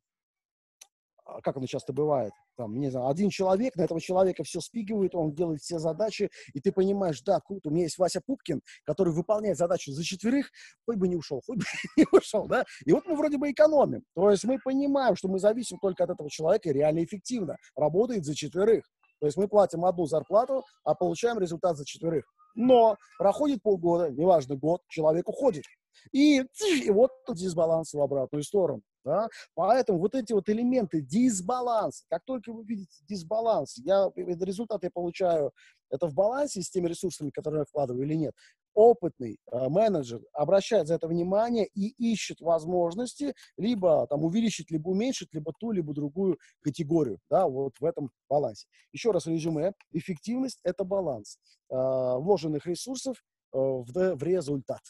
как 1.44 1.58
оно 1.58 1.66
часто 1.66 1.94
бывает, 1.94 2.32
там, 2.58 2.80
не 2.80 2.90
знаю, 2.90 3.08
один 3.08 3.30
человек, 3.30 3.76
на 3.76 3.84
этого 3.84 4.02
человека 4.02 4.44
все 4.44 4.60
спигивает, 4.60 5.16
он 5.16 5.34
делает 5.34 5.62
все 5.62 5.80
задачи, 5.80 6.30
и 6.54 6.60
ты 6.60 6.72
понимаешь, 6.72 7.22
да, 7.22 7.40
круто, 7.40 7.70
у 7.70 7.72
меня 7.72 7.84
есть 7.84 7.98
Вася 7.98 8.22
Пупкин, 8.26 8.62
который 8.84 9.14
выполняет 9.14 9.58
задачу 9.58 9.92
за 9.92 10.04
четверых, 10.04 10.50
хоть 10.86 10.98
бы 10.98 11.08
не 11.08 11.16
ушел, 11.16 11.42
хоть 11.46 11.60
бы 11.60 11.64
не 11.98 12.06
ушел, 12.12 12.48
да, 12.48 12.66
и 12.86 12.92
вот 12.92 13.06
мы 13.06 13.16
вроде 13.16 13.38
бы 13.38 13.52
экономим, 13.52 14.04
то 14.16 14.30
есть 14.32 14.44
мы 14.44 14.58
понимаем, 14.64 15.16
что 15.16 15.28
мы 15.28 15.40
зависим 15.40 15.78
только 15.80 16.04
от 16.04 16.10
этого 16.10 16.30
человека 16.30 16.72
реально 16.72 17.04
эффективно 17.04 17.58
работает 17.76 18.26
за 18.26 18.36
четверых, 18.36 18.84
то 19.20 19.26
есть 19.26 19.38
мы 19.38 19.48
платим 19.48 19.86
одну 19.86 20.06
зарплату, 20.06 20.64
а 20.84 20.94
получаем 20.94 21.40
результат 21.40 21.78
за 21.78 21.86
четверых. 21.86 22.26
Но 22.56 22.98
проходит 23.18 23.62
полгода, 23.62 24.10
неважно, 24.10 24.56
год, 24.56 24.82
человек 24.90 25.28
уходит. 25.30 25.64
И, 26.12 26.40
и 26.40 26.90
вот 26.92 27.12
дисбаланс 27.30 27.94
в 27.94 28.02
обратную 28.02 28.44
сторону. 28.44 28.82
Да? 29.08 29.30
Поэтому 29.56 30.00
вот 30.00 30.16
эти 30.16 30.34
вот 30.34 30.50
элементы 30.50 31.00
дисбаланса, 31.02 32.04
как 32.10 32.26
только 32.26 32.52
вы 32.52 32.66
видите 32.66 32.98
дисбаланс, 33.08 33.78
я, 33.78 34.12
результат 34.16 34.84
я 34.84 34.92
получаю, 34.92 35.54
это 35.90 36.08
в 36.08 36.14
балансе 36.14 36.62
с 36.62 36.70
теми 36.70 36.90
ресурсами, 36.90 37.30
которые 37.30 37.60
я 37.60 37.66
вкладываю 37.66 38.06
или 38.06 38.16
нет, 38.16 38.34
опытный 38.74 39.40
э, 39.50 39.70
менеджер 39.70 40.20
обращает 40.34 40.88
за 40.88 40.96
это 40.96 41.08
внимание 41.08 41.68
и 41.74 41.88
ищет 42.12 42.42
возможности 42.42 43.34
либо 43.56 44.06
там 44.08 44.26
увеличить, 44.26 44.72
либо 44.72 44.90
уменьшить, 44.90 45.34
либо 45.34 45.54
ту, 45.58 45.72
либо 45.72 45.94
другую 45.94 46.38
категорию, 46.62 47.20
да, 47.30 47.48
вот 47.48 47.80
в 47.80 47.86
этом 47.86 48.12
балансе. 48.30 48.68
Еще 48.92 49.12
раз 49.12 49.26
резюме. 49.26 49.72
Эффективность– 49.94 50.60
это 50.66 50.84
баланс 50.84 51.40
э, 51.70 51.76
вложенных 51.76 52.66
ресурсов 52.66 53.24
э, 53.54 53.58
в, 53.58 54.16
в 54.16 54.24
результат. 54.24 54.82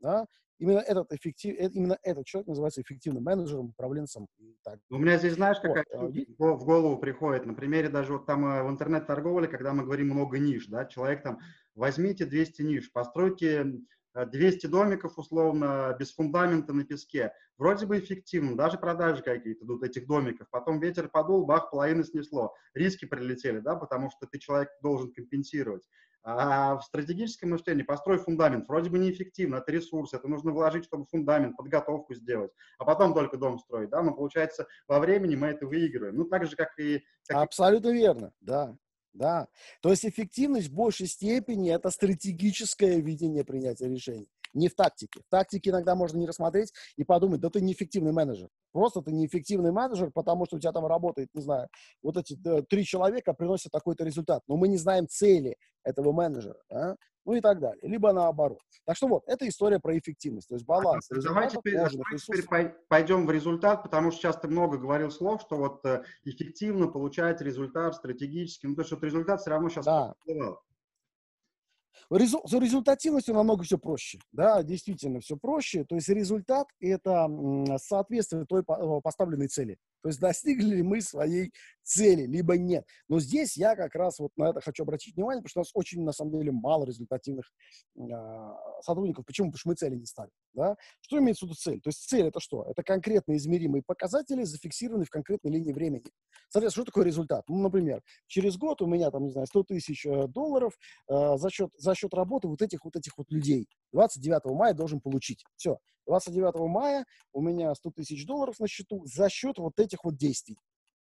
Да? 0.00 0.26
Именно 0.60 0.80
этот, 0.80 1.10
эффектив, 1.12 1.56
э, 1.58 1.70
именно 1.72 1.98
этот 2.02 2.26
человек 2.26 2.48
называется 2.48 2.82
эффективным 2.82 3.24
менеджером, 3.24 3.70
управленцем. 3.70 4.28
И 4.38 4.54
так. 4.62 4.78
У 4.90 4.98
меня 4.98 5.16
здесь, 5.16 5.34
знаешь, 5.34 5.58
какая 5.58 5.84
вот. 5.92 6.14
А, 6.38 6.44
в 6.54 6.64
голову 6.64 6.98
приходит, 6.98 7.46
на 7.46 7.54
примере 7.54 7.88
даже 7.88 8.12
вот 8.12 8.26
там 8.26 8.44
э, 8.44 8.62
в 8.62 8.70
интернет-торговле, 8.70 9.48
когда 9.48 9.72
мы 9.72 9.84
говорим 9.84 10.10
много 10.10 10.38
ниш, 10.38 10.66
да, 10.66 10.84
человек 10.84 11.22
там, 11.22 11.40
возьмите 11.74 12.26
200 12.26 12.62
ниш, 12.62 12.92
постройте 12.92 13.80
200 14.14 14.66
домиков 14.66 15.18
условно, 15.18 15.96
без 15.98 16.12
фундамента 16.12 16.74
на 16.74 16.84
песке. 16.84 17.32
Вроде 17.56 17.86
бы 17.86 17.98
эффективно, 17.98 18.56
даже 18.56 18.76
продажи 18.76 19.22
какие-то 19.22 19.64
идут 19.64 19.82
этих 19.82 20.06
домиков. 20.06 20.48
Потом 20.50 20.80
ветер 20.80 21.08
подул, 21.08 21.46
бах, 21.46 21.70
половину 21.70 22.04
снесло. 22.04 22.54
Риски 22.74 23.06
прилетели, 23.06 23.60
да, 23.60 23.76
потому 23.76 24.10
что 24.10 24.26
ты 24.26 24.38
человек 24.38 24.68
должен 24.82 25.12
компенсировать. 25.12 25.88
А 26.22 26.76
в 26.76 26.82
стратегическом 26.82 27.50
мышлении 27.50 27.82
построй 27.82 28.18
фундамент. 28.18 28.68
Вроде 28.68 28.90
бы 28.90 28.98
неэффективно, 28.98 29.56
это 29.56 29.72
ресурс, 29.72 30.12
это 30.12 30.28
нужно 30.28 30.52
вложить, 30.52 30.84
чтобы 30.84 31.06
фундамент, 31.06 31.56
подготовку 31.56 32.14
сделать, 32.14 32.52
а 32.78 32.84
потом 32.84 33.14
только 33.14 33.38
дом 33.38 33.58
строить, 33.58 33.90
да, 33.90 34.02
но 34.02 34.14
получается 34.14 34.66
во 34.86 34.98
времени 34.98 35.36
мы 35.36 35.48
это 35.48 35.66
выигрываем. 35.66 36.16
Ну, 36.16 36.24
так 36.24 36.46
же, 36.46 36.56
как 36.56 36.78
и... 36.78 37.02
Как 37.26 37.38
Абсолютно 37.38 37.90
верно, 37.90 38.32
да. 38.40 38.76
Да. 39.12 39.48
То 39.80 39.90
есть 39.90 40.04
эффективность 40.04 40.68
в 40.68 40.74
большей 40.74 41.06
степени 41.06 41.74
это 41.74 41.90
стратегическое 41.90 43.00
видение 43.00 43.44
принятия 43.44 43.88
решений, 43.88 44.28
не 44.54 44.68
в 44.68 44.74
тактике. 44.74 45.20
В 45.26 45.30
тактике 45.30 45.70
иногда 45.70 45.94
можно 45.94 46.18
не 46.18 46.26
рассмотреть 46.26 46.72
и 46.96 47.02
подумать, 47.02 47.40
да 47.40 47.50
ты 47.50 47.60
неэффективный 47.60 48.12
менеджер. 48.12 48.48
Просто 48.72 49.02
ты 49.02 49.12
неэффективный 49.12 49.72
менеджер, 49.72 50.10
потому 50.12 50.46
что 50.46 50.56
у 50.56 50.60
тебя 50.60 50.72
там 50.72 50.86
работает, 50.86 51.28
не 51.34 51.42
знаю, 51.42 51.68
вот 52.02 52.16
эти 52.16 52.34
да, 52.34 52.62
три 52.62 52.84
человека 52.84 53.34
приносят 53.34 53.72
такой-то 53.72 54.04
результат. 54.04 54.42
Но 54.48 54.56
мы 54.56 54.68
не 54.68 54.76
знаем 54.76 55.08
цели 55.08 55.56
этого 55.84 56.12
менеджера. 56.12 56.60
Да? 56.68 56.96
ну 57.24 57.34
и 57.34 57.40
так 57.40 57.60
далее. 57.60 57.80
Либо 57.82 58.12
наоборот. 58.12 58.60
Так 58.84 58.96
что 58.96 59.08
вот, 59.08 59.22
это 59.26 59.46
история 59.46 59.78
про 59.78 59.96
эффективность, 59.96 60.48
то 60.48 60.54
есть 60.54 60.66
баланс. 60.66 61.08
А, 61.10 61.20
давай 61.20 61.48
теперь, 61.48 61.74
давай 61.74 62.18
теперь 62.18 62.74
пойдем 62.88 63.26
в 63.26 63.30
результат, 63.30 63.82
потому 63.82 64.10
что 64.10 64.20
сейчас 64.20 64.36
ты 64.36 64.48
много 64.48 64.78
говорил 64.78 65.10
слов, 65.10 65.42
что 65.42 65.56
вот 65.56 65.84
э, 65.84 66.02
эффективно 66.24 66.88
получать 66.88 67.40
результат 67.40 67.94
стратегически, 67.94 68.66
ну 68.66 68.74
то 68.74 68.82
есть 68.82 68.90
вот 68.90 69.04
результат 69.04 69.40
все 69.40 69.50
равно 69.50 69.68
сейчас 69.68 69.84
да. 69.84 70.14
За 72.10 72.58
результативностью 72.58 73.34
намного 73.34 73.62
все 73.62 73.78
проще. 73.78 74.18
Да, 74.32 74.62
действительно 74.64 75.20
все 75.20 75.36
проще. 75.36 75.84
То 75.84 75.94
есть 75.94 76.08
результат– 76.08 76.66
это 76.80 77.28
соответствие 77.80 78.46
той 78.46 78.64
поставленной 78.64 79.46
цели. 79.46 79.78
То 80.02 80.08
есть 80.08 80.20
достигли 80.20 80.76
ли 80.76 80.82
мы 80.82 81.00
своей 81.00 81.52
цели, 81.82 82.26
либо 82.26 82.56
нет. 82.56 82.86
Но 83.08 83.20
здесь 83.20 83.56
я 83.56 83.74
как 83.74 83.94
раз 83.94 84.18
вот 84.18 84.30
на 84.36 84.50
это 84.50 84.60
хочу 84.60 84.84
обратить 84.84 85.16
внимание, 85.16 85.42
потому 85.42 85.50
что 85.50 85.60
у 85.60 85.62
нас 85.62 85.70
очень, 85.74 86.04
на 86.04 86.12
самом 86.12 86.38
деле, 86.38 86.52
мало 86.52 86.84
результативных 86.84 87.50
э, 87.96 88.02
сотрудников. 88.82 89.26
Почему? 89.26 89.48
Потому 89.48 89.58
что 89.58 89.68
мы 89.68 89.74
цели 89.74 89.96
не 89.96 90.06
ставим. 90.06 90.30
Да? 90.54 90.76
Что 91.00 91.18
имеется 91.18 91.44
в 91.44 91.48
виду 91.48 91.56
цель? 91.56 91.80
То 91.80 91.88
есть 91.88 92.08
цель 92.08 92.26
это 92.26 92.40
что? 92.40 92.64
Это 92.64 92.82
конкретно 92.82 93.36
измеримые 93.36 93.82
показатели, 93.82 94.44
зафиксированные 94.44 95.06
в 95.06 95.10
конкретной 95.10 95.50
линии 95.52 95.72
времени. 95.72 96.04
Соответственно, 96.48 96.84
что 96.84 96.92
такое 96.92 97.04
результат? 97.04 97.44
Ну, 97.48 97.58
например, 97.58 98.02
через 98.26 98.56
год 98.56 98.82
у 98.82 98.86
меня 98.86 99.10
там, 99.10 99.24
не 99.24 99.30
знаю, 99.30 99.46
100 99.46 99.64
тысяч 99.64 100.06
э, 100.06 100.28
долларов 100.28 100.78
э, 101.08 101.36
за, 101.36 101.50
счет, 101.50 101.70
за 101.76 101.94
счет 101.94 102.14
работы 102.14 102.48
вот 102.48 102.62
этих 102.62 102.84
вот 102.84 102.96
этих 102.96 103.18
вот 103.18 103.30
людей. 103.30 103.68
29 103.92 104.44
мая 104.56 104.74
должен 104.74 105.00
получить. 105.00 105.44
Все. 105.56 105.78
29 106.06 106.54
мая 106.68 107.04
у 107.32 107.40
меня 107.40 107.74
100 107.74 107.90
тысяч 107.90 108.26
долларов 108.26 108.58
на 108.58 108.68
счету 108.68 109.04
за 109.04 109.28
счет 109.28 109.58
вот 109.58 109.78
этих 109.78 110.04
вот 110.04 110.16
действий. 110.16 110.56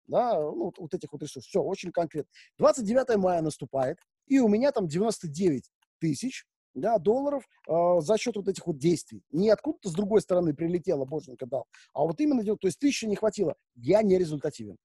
Да, 0.06 0.38
ну, 0.38 0.72
вот, 0.78 0.94
этих 0.94 1.12
вот 1.12 1.22
ресурсов. 1.22 1.48
Все, 1.48 1.60
очень 1.60 1.90
конкретно. 1.90 2.30
29 2.58 3.16
мая 3.16 3.42
наступает, 3.42 3.98
и 4.26 4.38
у 4.38 4.48
меня 4.48 4.70
там 4.70 4.86
99 4.86 5.70
тысяч 5.98 6.46
да, 6.74 6.98
долларов 6.98 7.44
э, 7.68 8.00
за 8.00 8.16
счет 8.16 8.36
вот 8.36 8.48
этих 8.48 8.66
вот 8.66 8.78
действий. 8.78 9.22
Не 9.32 9.50
откуда-то 9.50 9.88
с 9.88 9.92
другой 9.92 10.20
стороны 10.20 10.54
прилетело, 10.54 11.04
боженька 11.04 11.46
дал, 11.46 11.66
а 11.92 12.02
вот 12.04 12.20
именно, 12.20 12.44
то 12.44 12.66
есть 12.66 12.78
тысячи 12.78 13.06
не 13.06 13.16
хватило. 13.16 13.56
Я 13.74 14.02
не 14.02 14.16
результативен. 14.16 14.76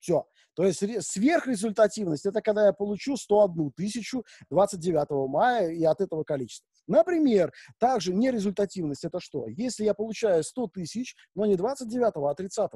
Все. 0.00 0.26
То 0.54 0.64
есть 0.64 0.82
сверхрезультативность– 1.06 2.26
это 2.26 2.42
когда 2.42 2.66
я 2.66 2.72
получу 2.72 3.16
101 3.16 3.72
тысячу 3.76 4.24
29 4.50 5.30
мая 5.30 5.70
и 5.70 5.84
от 5.84 6.00
этого 6.00 6.24
количества. 6.24 6.68
Например, 6.88 7.52
также 7.78 8.12
нерезультативность– 8.12 9.04
это 9.04 9.20
что? 9.20 9.46
Если 9.46 9.84
я 9.84 9.94
получаю 9.94 10.42
100 10.42 10.66
тысяч, 10.68 11.14
но 11.34 11.46
не 11.46 11.54
29, 11.54 12.12
а 12.16 12.34
30 12.34 12.70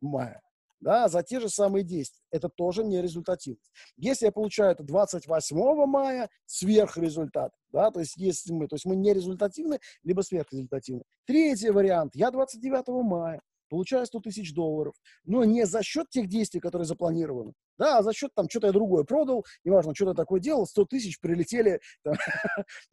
мая, 0.00 0.42
да, 0.80 1.08
за 1.08 1.22
те 1.22 1.40
же 1.40 1.48
самые 1.48 1.84
действия. 1.84 2.24
Это 2.30 2.48
тоже 2.48 2.82
не 2.82 3.00
результативность. 3.00 3.70
Если 3.96 4.26
я 4.26 4.32
получаю 4.32 4.72
это 4.72 4.82
28 4.82 5.86
мая, 5.86 6.30
сверхрезультат, 6.46 7.52
да, 7.70 7.90
то 7.90 8.00
есть 8.00 8.16
если 8.16 8.52
мы, 8.52 8.66
то 8.66 8.74
есть 8.74 8.86
мы 8.86 8.96
не 8.96 9.12
результативны, 9.12 9.78
либо 10.02 10.22
сверхрезультативны. 10.22 11.02
Третий 11.26 11.70
вариант, 11.70 12.16
я 12.16 12.30
29 12.30 12.88
мая 13.04 13.40
получаю 13.70 14.04
100 14.04 14.20
тысяч 14.20 14.52
долларов, 14.52 14.94
но 15.24 15.44
не 15.44 15.64
за 15.64 15.82
счет 15.82 16.10
тех 16.10 16.28
действий, 16.28 16.60
которые 16.60 16.84
запланированы, 16.84 17.54
да, 17.78 17.98
а 17.98 18.02
за 18.02 18.12
счет 18.12 18.32
там 18.34 18.50
что-то 18.50 18.66
я 18.66 18.72
другое 18.72 19.04
продал, 19.04 19.46
неважно, 19.64 19.94
что-то 19.94 20.12
такое 20.12 20.40
делал, 20.40 20.66
100 20.66 20.84
тысяч 20.84 21.18
прилетели 21.20 21.80
там, 22.02 22.14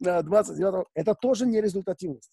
29 0.00 0.86
это 0.94 1.14
тоже 1.14 1.46
не 1.46 1.60
результативность. 1.60 2.30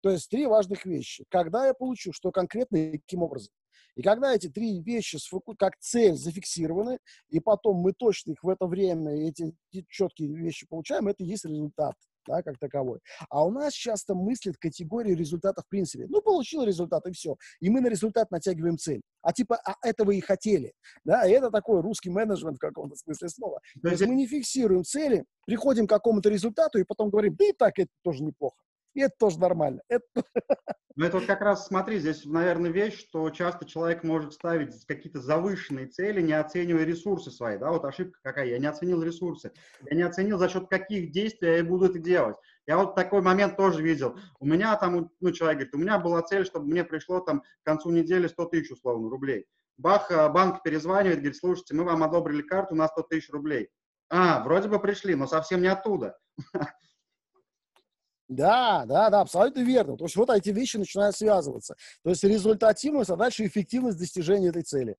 То 0.00 0.10
есть 0.10 0.28
три 0.30 0.46
важных 0.46 0.84
вещи. 0.84 1.24
Когда 1.28 1.66
я 1.66 1.74
получу, 1.74 2.12
что 2.12 2.32
конкретно 2.32 2.76
и 2.76 2.98
каким 2.98 3.22
образом. 3.22 3.52
И 3.94 4.02
когда 4.02 4.34
эти 4.34 4.48
три 4.48 4.80
вещи 4.80 5.18
как 5.58 5.78
цель 5.78 6.16
зафиксированы, 6.16 6.98
и 7.28 7.40
потом 7.40 7.76
мы 7.76 7.92
точно 7.92 8.32
их 8.32 8.42
в 8.42 8.48
это 8.48 8.66
время, 8.66 9.12
эти 9.28 9.54
четкие 9.88 10.34
вещи 10.34 10.66
получаем, 10.66 11.08
это 11.08 11.22
и 11.22 11.26
есть 11.26 11.44
результат 11.44 11.94
да, 12.26 12.42
как 12.42 12.58
таковой. 12.58 13.00
А 13.28 13.44
у 13.44 13.50
нас 13.50 13.72
часто 13.72 14.14
мыслят 14.14 14.56
категории 14.58 15.14
результата 15.14 15.62
в 15.62 15.68
принципе. 15.68 16.06
Ну, 16.08 16.20
получил 16.22 16.64
результат, 16.64 17.06
и 17.06 17.12
все. 17.12 17.36
И 17.60 17.70
мы 17.70 17.80
на 17.80 17.88
результат 17.88 18.30
натягиваем 18.30 18.78
цель. 18.78 19.00
А 19.22 19.32
типа, 19.32 19.60
а 19.64 19.74
этого 19.86 20.10
и 20.10 20.20
хотели. 20.20 20.72
Да, 21.04 21.26
и 21.26 21.32
это 21.32 21.50
такой 21.50 21.80
русский 21.80 22.10
менеджмент 22.10 22.56
в 22.56 22.60
каком-то 22.60 22.96
смысле 22.96 23.28
слова. 23.28 23.60
То 23.82 23.88
есть 23.88 24.04
мы 24.06 24.14
не 24.14 24.26
фиксируем 24.26 24.84
цели, 24.84 25.24
приходим 25.46 25.86
к 25.86 25.90
какому-то 25.90 26.28
результату, 26.28 26.78
и 26.78 26.84
потом 26.84 27.10
говорим, 27.10 27.36
да 27.36 27.44
и 27.46 27.52
так 27.52 27.78
это 27.78 27.90
тоже 28.02 28.22
неплохо. 28.22 28.56
И 28.94 29.00
это 29.00 29.14
тоже 29.18 29.38
нормально. 29.38 29.82
Это... 29.88 30.04
Ну, 30.94 31.06
это 31.06 31.16
вот 31.16 31.26
как 31.26 31.40
раз, 31.40 31.66
смотри, 31.66 31.98
здесь, 32.00 32.26
наверное, 32.26 32.70
вещь, 32.70 32.98
что 32.98 33.30
часто 33.30 33.64
человек 33.64 34.04
может 34.04 34.34
ставить 34.34 34.84
какие-то 34.84 35.22
завышенные 35.22 35.86
цели, 35.86 36.20
не 36.20 36.34
оценивая 36.34 36.84
ресурсы 36.84 37.30
свои, 37.30 37.56
да, 37.56 37.70
вот 37.70 37.86
ошибка 37.86 38.18
какая, 38.22 38.48
я 38.48 38.58
не 38.58 38.66
оценил 38.66 39.02
ресурсы, 39.02 39.52
я 39.88 39.96
не 39.96 40.02
оценил, 40.02 40.36
за 40.36 40.50
счет 40.50 40.68
каких 40.68 41.10
действий 41.10 41.56
я 41.56 41.64
буду 41.64 41.86
это 41.86 41.98
делать. 41.98 42.36
Я 42.66 42.76
вот 42.76 42.94
такой 42.94 43.22
момент 43.22 43.56
тоже 43.56 43.82
видел. 43.82 44.18
У 44.38 44.46
меня 44.46 44.76
там, 44.76 45.10
ну, 45.20 45.32
человек 45.32 45.60
говорит, 45.60 45.74
у 45.74 45.78
меня 45.78 45.98
была 45.98 46.20
цель, 46.20 46.44
чтобы 46.44 46.66
мне 46.66 46.84
пришло 46.84 47.20
там 47.20 47.40
к 47.40 47.64
концу 47.64 47.90
недели 47.90 48.26
100 48.26 48.44
тысяч, 48.46 48.70
условно, 48.70 49.08
рублей. 49.08 49.46
Бах, 49.78 50.10
а, 50.10 50.28
банк 50.28 50.62
перезванивает, 50.62 51.20
говорит, 51.20 51.36
слушайте, 51.36 51.74
мы 51.74 51.84
вам 51.84 52.02
одобрили 52.02 52.42
карту 52.42 52.74
на 52.74 52.86
100 52.86 53.02
тысяч 53.04 53.30
рублей. 53.30 53.70
А, 54.10 54.44
вроде 54.44 54.68
бы 54.68 54.78
пришли, 54.78 55.14
но 55.14 55.26
совсем 55.26 55.62
не 55.62 55.68
оттуда. 55.68 56.18
Да, 58.28 58.84
да, 58.86 59.10
да, 59.10 59.20
абсолютно 59.20 59.60
верно. 59.60 59.96
То 59.96 60.04
есть 60.04 60.16
вот 60.16 60.30
эти 60.30 60.50
вещи 60.50 60.76
начинают 60.76 61.16
связываться. 61.16 61.74
То 62.02 62.10
есть 62.10 62.24
результативность, 62.24 63.10
а 63.10 63.16
дальше 63.16 63.46
эффективность 63.46 63.98
достижения 63.98 64.48
этой 64.48 64.62
цели. 64.62 64.96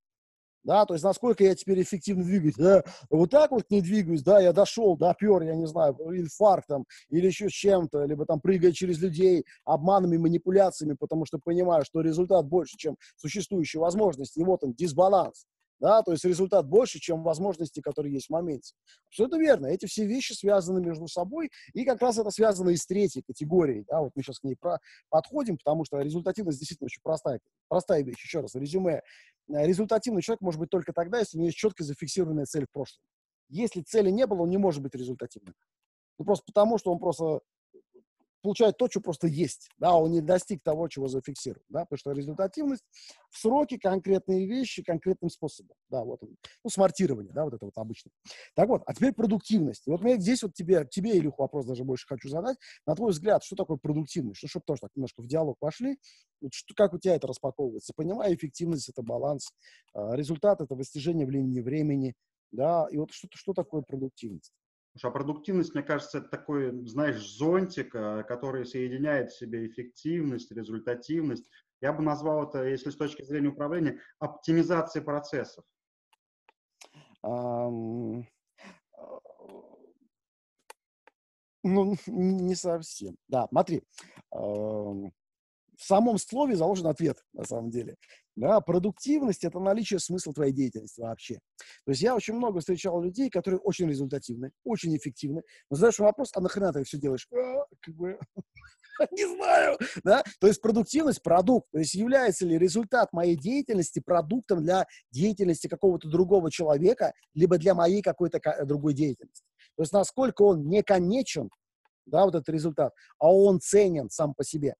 Да, 0.64 0.86
то 0.86 0.94
есть 0.94 1.04
насколько 1.04 1.44
я 1.44 1.56
теперь 1.56 1.82
эффективно 1.82 2.24
двигаюсь. 2.24 2.56
Да, 2.56 2.84
вот 3.10 3.32
так 3.32 3.52
вот 3.52 3.66
не 3.70 3.82
двигаюсь, 3.82 4.24
да, 4.24 4.40
я 4.40 4.54
дошел, 4.54 4.98
допер, 4.98 5.42
я 5.44 5.56
не 5.56 5.68
знаю, 5.68 5.96
инфарктом 6.14 6.86
или 7.10 7.28
еще 7.28 7.50
чем-то, 7.50 8.06
либо 8.06 8.26
там 8.26 8.40
прыгая 8.40 8.72
через 8.72 9.00
людей 9.00 9.46
обманами, 9.66 10.18
манипуляциями, 10.18 10.96
потому 11.00 11.26
что 11.26 11.40
понимаю, 11.44 11.84
что 11.86 12.02
результат 12.02 12.46
больше, 12.48 12.78
чем 12.78 12.98
существующие 13.18 13.82
возможности. 13.82 14.40
И 14.40 14.44
вот 14.44 14.64
он, 14.64 14.74
дисбаланс 14.74 15.46
да, 15.84 16.02
то 16.02 16.14
есть 16.14 16.24
результат 16.24 16.66
больше, 16.66 16.98
чем 16.98 17.24
возможности, 17.24 17.82
которые 17.82 18.14
есть 18.14 18.28
в 18.28 18.30
моменте. 18.30 18.74
Все 19.10 19.26
это 19.26 19.38
верно, 19.38 19.68
эти 19.68 19.86
все 19.86 20.06
вещи 20.06 20.32
связаны 20.32 20.80
между 20.80 21.10
собой, 21.10 21.52
и 21.74 21.84
как 21.84 22.02
раз 22.02 22.18
это 22.18 22.32
связано 22.32 22.70
и 22.70 22.78
с 22.78 22.86
третьей 22.86 23.22
категорией, 23.22 23.84
да, 23.90 24.00
вот 24.00 24.14
мы 24.16 24.24
сейчас 24.24 24.40
к 24.40 24.46
ней 24.46 24.56
про 24.56 24.80
подходим, 25.10 25.58
потому 25.58 25.84
что 25.84 26.00
результативность 26.00 26.58
действительно 26.58 26.86
очень 26.86 27.02
простая, 27.04 27.42
простая 27.68 28.02
вещь, 28.02 28.24
еще 28.24 28.40
раз, 28.40 28.56
резюме. 28.56 29.02
Результативный 29.50 30.22
человек 30.22 30.40
может 30.40 30.58
быть 30.58 30.70
только 30.70 30.94
тогда, 30.94 31.20
если 31.20 31.36
у 31.36 31.42
него 31.42 31.48
есть 31.48 31.58
четко 31.58 31.84
зафиксированная 31.84 32.46
цель 32.46 32.66
в 32.66 32.72
прошлом. 32.72 33.04
Если 33.50 33.82
цели 33.82 34.10
не 34.10 34.26
было, 34.26 34.44
он 34.44 34.50
не 34.50 34.58
может 34.58 34.82
быть 34.82 34.96
результативным. 34.96 35.54
Ну, 36.18 36.24
просто 36.24 36.46
потому, 36.46 36.78
что 36.78 36.94
он 36.94 37.00
просто 37.00 37.42
получает 38.44 38.78
то, 38.78 38.88
что 38.90 39.00
просто 39.00 39.28
есть, 39.28 39.70
да, 39.80 39.96
он 39.96 40.12
не 40.12 40.22
достиг 40.22 40.62
того, 40.62 40.88
чего 40.90 41.08
зафиксировал, 41.08 41.64
да, 41.70 41.86
потому 41.86 41.98
что 41.98 42.12
результативность 42.12 42.84
в 43.30 43.40
сроке 43.40 43.80
конкретные 43.80 44.46
вещи 44.46 44.84
конкретным 44.84 45.30
способом, 45.30 45.76
да, 45.90 46.04
вот, 46.04 46.22
ну, 46.22 46.70
смартирование, 46.70 47.34
да, 47.34 47.46
вот 47.46 47.54
это 47.54 47.66
вот 47.66 47.78
обычно. 47.78 48.12
Так 48.54 48.68
вот, 48.68 48.84
а 48.86 48.94
теперь 48.94 49.14
продуктивность. 49.14 49.88
Вот 49.88 50.02
мне 50.02 50.20
здесь 50.20 50.44
вот 50.44 50.54
тебе, 50.54 50.86
тебе, 50.86 51.18
Илюх, 51.18 51.40
вопрос 51.40 51.66
даже 51.66 51.84
больше 51.84 52.06
хочу 52.06 52.30
задать. 52.30 52.58
На 52.86 52.96
твой 52.96 53.12
взгляд, 53.12 53.44
что 53.44 53.56
такое 53.56 53.78
продуктивность? 53.78 54.38
Что, 54.38 54.48
чтобы 54.48 54.66
тоже 54.68 54.82
так 54.82 54.92
немножко 54.96 55.22
в 55.22 55.28
диалог 55.28 55.58
пошли, 55.58 55.98
вот 56.42 56.54
что, 56.54 56.74
как 56.76 56.94
у 56.94 57.00
тебя 57.00 57.16
это 57.16 57.28
распаковывается? 57.28 57.94
Понимаю, 57.96 58.36
эффективность– 58.36 58.90
это 58.90 59.02
баланс, 59.02 59.52
а, 59.94 60.16
результат– 60.16 60.60
это 60.62 60.76
достижение 60.76 61.26
в 61.26 61.30
линии 61.30 61.62
времени, 61.62 62.14
да, 62.52 62.88
и 62.92 62.98
вот 62.98 63.12
что, 63.12 63.30
что 63.34 63.54
такое 63.54 63.82
продуктивность? 63.82 64.52
Потому 64.94 65.00
что 65.00 65.12
продуктивность, 65.12 65.74
мне 65.74 65.84
кажется, 65.84 66.20
это 66.20 66.30
такой, 66.30 66.72
знаешь, 66.88 67.20
зонтик, 67.20 67.96
э, 67.96 68.24
который 68.28 68.66
соединяет 68.66 69.32
в 69.32 69.38
себе 69.38 69.66
эффективность, 69.66 70.52
результативность. 70.52 71.50
Я 71.82 71.94
бы 71.94 72.04
назвал 72.04 72.48
это, 72.48 72.64
если 72.64 72.92
с 72.92 72.96
точки 72.96 73.24
зрения 73.24 73.50
управления, 73.50 74.00
оптимизацией 74.20 75.04
процессов. 75.04 75.66
Um, 77.26 78.26
Ну, 81.64 81.96
не 82.08 82.56
совсем. 82.56 83.16
Да, 83.30 83.48
смотри, 83.48 83.84
в 84.32 85.12
самом 85.78 86.18
слове 86.18 86.56
заложен 86.56 86.88
ответ, 86.88 87.24
на 87.32 87.46
самом 87.46 87.70
деле. 87.72 87.96
Да, 88.36 88.62
продуктивность– 88.62 89.44
это 89.46 89.60
наличие 89.60 90.00
смысла 90.00 90.34
твоей 90.34 90.54
деятельности 90.54 91.02
вообще. 91.02 91.36
То 91.86 91.92
есть 91.92 92.02
я 92.02 92.16
очень 92.16 92.34
много 92.34 92.60
встречал 92.60 93.02
людей, 93.02 93.30
которые 93.30 93.60
очень 93.60 93.88
результативны, 93.88 94.52
очень 94.64 94.96
эффективны. 94.98 95.44
Но 95.70 95.76
задаешь 95.76 96.00
вопрос, 96.00 96.32
а 96.34 96.42
нахрена 96.42 96.74
ты 96.74 96.84
все 96.84 96.98
делаешь? 96.98 97.28
А, 97.32 97.66
не 99.12 99.36
знаю, 99.36 99.78
да? 100.04 100.24
То 100.40 100.48
есть 100.48 100.62
продуктивность– 100.62 101.22
продукт. 101.24 101.68
То 101.72 101.80
есть 101.80 101.94
является 101.94 102.46
ли 102.46 102.58
результат 102.58 103.14
моей 103.14 103.36
деятельности 103.36 104.00
продуктом 104.00 104.64
для 104.64 104.88
деятельности 105.12 105.68
какого-то 105.68 106.10
другого 106.10 106.52
человека, 106.52 107.14
либо 107.36 107.60
для 107.60 107.76
моей 107.76 108.02
какой-то 108.02 108.40
другой 108.66 108.96
деятельности. 108.96 109.46
То 109.76 109.84
есть 109.84 109.94
насколько 109.94 110.42
он 110.42 110.68
не 110.68 110.82
конечен, 110.82 111.50
да, 112.08 112.26
вот 112.26 112.36
этот 112.36 112.50
результат, 112.50 112.94
а 113.20 113.32
он 113.32 113.60
ценен 113.60 114.10
сам 114.10 114.34
по 114.34 114.44
себе. 114.44 114.76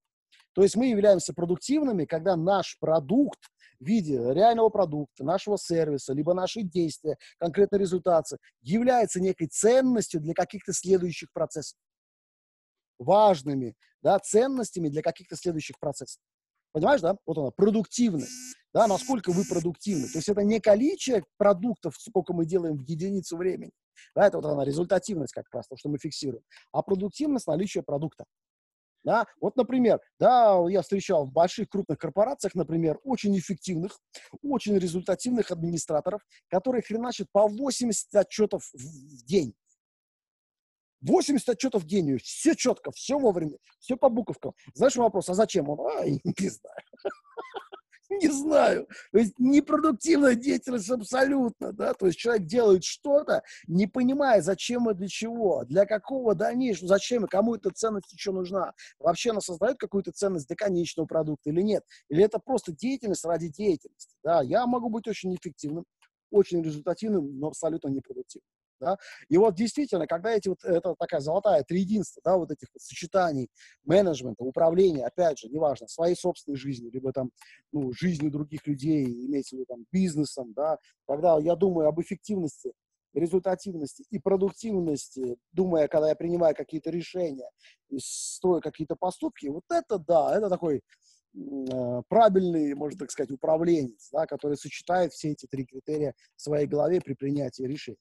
То 0.54 0.62
есть 0.62 0.76
мы 0.76 0.86
являемся 0.86 1.34
продуктивными, 1.34 2.04
когда 2.04 2.36
наш 2.36 2.78
продукт 2.78 3.40
в 3.80 3.84
виде 3.84 4.16
реального 4.32 4.68
продукта, 4.68 5.24
нашего 5.24 5.58
сервиса, 5.58 6.12
либо 6.12 6.32
наши 6.32 6.62
действия, 6.62 7.18
конкретной 7.38 7.80
результации, 7.80 8.38
является 8.62 9.20
некой 9.20 9.48
ценностью 9.48 10.20
для 10.20 10.32
каких-то 10.32 10.72
следующих 10.72 11.32
процессов. 11.32 11.78
Важными 12.98 13.74
да, 14.04 14.18
ценностями 14.18 14.88
для 14.88 15.02
каких-то 15.02 15.34
следующих 15.34 15.78
процессов. 15.80 16.22
Понимаешь, 16.72 17.00
да? 17.00 17.16
Вот 17.26 17.38
она, 17.38 17.50
продуктивность. 17.50 18.56
Да, 18.72 18.86
насколько 18.86 19.32
вы 19.32 19.44
продуктивны. 19.44 20.08
То 20.08 20.18
есть 20.18 20.28
это 20.28 20.42
не 20.42 20.60
количество 20.60 21.24
продуктов, 21.36 21.96
сколько 21.96 22.32
мы 22.32 22.44
делаем 22.44 22.76
в 22.76 22.82
единицу 22.82 23.36
времени. 23.36 23.70
Да, 24.14 24.26
это 24.26 24.38
вот 24.38 24.46
она, 24.46 24.64
результативность 24.64 25.32
как 25.32 25.46
раз, 25.52 25.68
то, 25.68 25.76
что 25.76 25.88
мы 25.88 25.98
фиксируем. 25.98 26.42
А 26.72 26.82
продуктивность– 26.82 27.46
наличие 27.48 27.82
продукта. 27.82 28.24
Да? 29.04 29.26
Вот, 29.40 29.56
например, 29.56 30.00
да, 30.18 30.58
я 30.68 30.80
встречал 30.82 31.26
в 31.26 31.32
больших 31.32 31.68
крупных 31.68 31.98
корпорациях, 31.98 32.54
например, 32.54 32.98
очень 33.04 33.36
эффективных, 33.38 34.00
очень 34.42 34.76
результативных 34.78 35.50
администраторов, 35.50 36.22
которые 36.48 36.82
хреначат 36.82 37.28
по 37.30 37.46
80 37.46 38.14
отчетов 38.14 38.70
в 38.72 39.24
день. 39.24 39.54
80 41.02 41.46
отчетов 41.50 41.82
в 41.82 41.86
день, 41.86 42.18
все 42.18 42.54
четко, 42.54 42.90
все 42.92 43.18
вовремя, 43.18 43.58
все 43.78 43.96
по 43.96 44.08
буковкам. 44.08 44.54
Знаешь 44.72 44.96
вопрос, 44.96 45.28
а 45.28 45.34
зачем 45.34 45.68
он? 45.68 45.80
А, 45.80 46.04
не 46.08 46.48
знаю. 46.48 46.76
Не 48.10 48.28
знаю. 48.28 48.86
То 49.12 49.18
есть 49.18 49.38
непродуктивная 49.38 50.34
деятельность 50.34 50.90
абсолютно, 50.90 51.72
да, 51.72 51.94
то 51.94 52.06
есть 52.06 52.18
человек 52.18 52.46
делает 52.46 52.84
что-то, 52.84 53.42
не 53.66 53.86
понимая, 53.86 54.42
зачем 54.42 54.90
и 54.90 54.94
для 54.94 55.08
чего, 55.08 55.64
для 55.64 55.86
какого 55.86 56.34
дальнейшего, 56.34 56.88
зачем 56.88 57.24
и 57.24 57.28
кому 57.28 57.54
эта 57.54 57.70
ценность 57.70 58.12
еще 58.12 58.32
нужна. 58.32 58.72
Вообще 58.98 59.30
она 59.30 59.40
создает 59.40 59.78
какую-то 59.78 60.12
ценность 60.12 60.46
для 60.46 60.56
конечного 60.56 61.06
продукта 61.06 61.50
или 61.50 61.62
нет? 61.62 61.82
Или 62.08 62.24
это 62.24 62.38
просто 62.38 62.72
деятельность 62.72 63.24
ради 63.24 63.48
деятельности, 63.48 64.16
да? 64.22 64.42
Я 64.42 64.66
могу 64.66 64.90
быть 64.90 65.08
очень 65.08 65.34
эффективным, 65.34 65.84
очень 66.30 66.62
результативным, 66.62 67.38
но 67.38 67.48
абсолютно 67.48 67.88
непродуктивным. 67.88 68.53
Да? 68.80 68.98
И 69.28 69.36
вот 69.36 69.54
действительно, 69.54 70.06
когда 70.06 70.32
эти 70.32 70.48
вот, 70.48 70.64
это 70.64 70.94
такая 70.98 71.20
золотая 71.20 71.62
триединство, 71.62 72.20
да, 72.24 72.36
вот 72.36 72.50
этих 72.50 72.68
вот 72.72 72.82
сочетаний 72.82 73.48
менеджмента, 73.84 74.44
управления, 74.44 75.06
опять 75.06 75.38
же, 75.38 75.48
неважно, 75.48 75.88
своей 75.88 76.16
собственной 76.16 76.56
жизнью, 76.56 76.90
либо 76.92 77.12
там, 77.12 77.30
ну, 77.72 77.92
жизнью 77.92 78.30
других 78.30 78.66
людей, 78.66 79.04
имеется 79.26 79.56
в 79.56 79.58
виду 79.58 79.66
там 79.66 79.84
бизнесом, 79.92 80.52
да, 80.54 80.78
когда 81.06 81.38
я 81.38 81.56
думаю 81.56 81.88
об 81.88 82.00
эффективности, 82.00 82.72
результативности 83.14 84.04
и 84.10 84.18
продуктивности, 84.18 85.36
думая, 85.52 85.88
когда 85.88 86.08
я 86.08 86.14
принимаю 86.14 86.54
какие-то 86.54 86.90
решения 86.90 87.48
и 87.88 87.98
строю 88.00 88.60
какие-то 88.60 88.96
поступки, 88.96 89.46
вот 89.46 89.64
это 89.70 89.98
да, 89.98 90.36
это 90.36 90.50
такой 90.50 90.82
э, 91.34 92.02
правильный, 92.08 92.74
можно 92.74 92.98
так 92.98 93.10
сказать, 93.10 93.30
управленец, 93.30 94.08
да, 94.12 94.26
который 94.26 94.56
сочетает 94.56 95.12
все 95.12 95.30
эти 95.30 95.46
три 95.46 95.64
критерия 95.64 96.14
в 96.36 96.42
своей 96.42 96.66
голове 96.66 97.00
при 97.00 97.14
принятии 97.14 97.62
решений. 97.62 97.98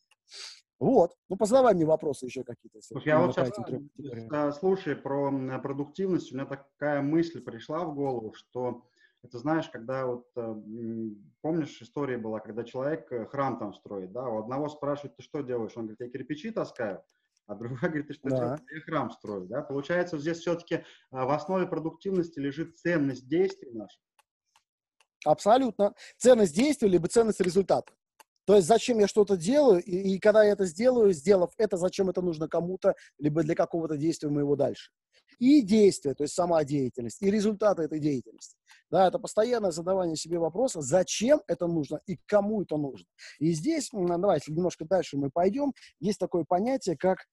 Вот. 0.83 1.15
Ну, 1.29 1.37
позадавай 1.37 1.73
мне 1.73 1.85
вопросы 1.85 2.25
еще 2.25 2.43
какие-то. 2.43 2.81
Слушай, 2.81 3.07
я 3.07 3.19
вот 3.19 3.33
сейчас, 3.33 3.51
э, 3.57 4.51
слушай 4.51 4.95
про 4.97 5.31
продуктивность, 5.59 6.31
у 6.31 6.35
меня 6.35 6.45
такая 6.45 7.01
мысль 7.01 7.41
пришла 7.41 7.85
в 7.85 7.95
голову, 7.95 8.33
что 8.33 8.83
это 9.23 9.37
знаешь, 9.37 9.69
когда 9.69 10.05
вот, 10.05 10.27
э, 10.35 10.55
помнишь, 11.41 11.81
история 11.81 12.17
была, 12.17 12.41
когда 12.41 12.65
человек 12.65 13.09
э, 13.13 13.25
храм 13.27 13.57
там 13.57 13.73
строит, 13.73 14.11
да, 14.11 14.27
у 14.27 14.39
одного 14.39 14.67
спрашивают, 14.67 15.15
ты 15.15 15.23
что 15.23 15.41
делаешь? 15.41 15.71
Он 15.77 15.83
говорит, 15.83 16.01
я 16.01 16.09
кирпичи 16.09 16.51
таскаю, 16.51 17.01
а 17.47 17.55
другой 17.55 17.77
говорит, 17.81 18.07
ты 18.07 18.13
что 18.13 18.29
да. 18.29 18.37
делаешь? 18.37 18.59
Я 18.73 18.81
храм 18.81 19.09
строю, 19.09 19.45
да. 19.47 19.61
Получается, 19.61 20.17
здесь 20.17 20.39
все-таки 20.39 20.83
в 21.11 21.33
основе 21.33 21.65
продуктивности 21.65 22.39
лежит 22.39 22.77
ценность 22.77 23.29
действий 23.29 23.71
наших. 23.71 24.01
Абсолютно. 25.25 25.93
Ценность 26.17 26.53
действия, 26.53 26.89
либо 26.89 27.07
ценность 27.07 27.39
результата. 27.39 27.93
То 28.45 28.55
есть 28.55 28.67
зачем 28.67 28.99
я 28.99 29.07
что-то 29.07 29.37
делаю, 29.37 29.81
и, 29.81 30.15
и 30.15 30.19
когда 30.19 30.43
я 30.43 30.51
это 30.51 30.65
сделаю, 30.65 31.13
сделав 31.13 31.51
это, 31.57 31.77
зачем 31.77 32.09
это 32.09 32.21
нужно 32.21 32.47
кому-то, 32.47 32.95
либо 33.17 33.43
для 33.43 33.55
какого-то 33.55 33.97
действия 33.97 34.29
моего 34.29 34.55
дальше. 34.55 34.91
И 35.39 35.61
действие, 35.61 36.13
то 36.13 36.23
есть 36.23 36.35
сама 36.35 36.63
деятельность, 36.63 37.21
и 37.21 37.31
результаты 37.31 37.83
этой 37.83 37.99
деятельности. 37.99 38.55
Да, 38.91 39.07
это 39.07 39.17
постоянное 39.17 39.71
задавание 39.71 40.15
себе 40.15 40.39
вопроса, 40.39 40.81
зачем 40.81 41.41
это 41.47 41.67
нужно 41.67 42.01
и 42.05 42.17
кому 42.25 42.61
это 42.61 42.77
нужно. 42.77 43.07
И 43.39 43.51
здесь, 43.53 43.89
давайте 43.91 44.51
немножко 44.51 44.85
дальше 44.85 45.17
мы 45.17 45.31
пойдем, 45.31 45.73
есть 45.99 46.19
такое 46.19 46.43
понятие, 46.43 46.97
как, 46.97 47.25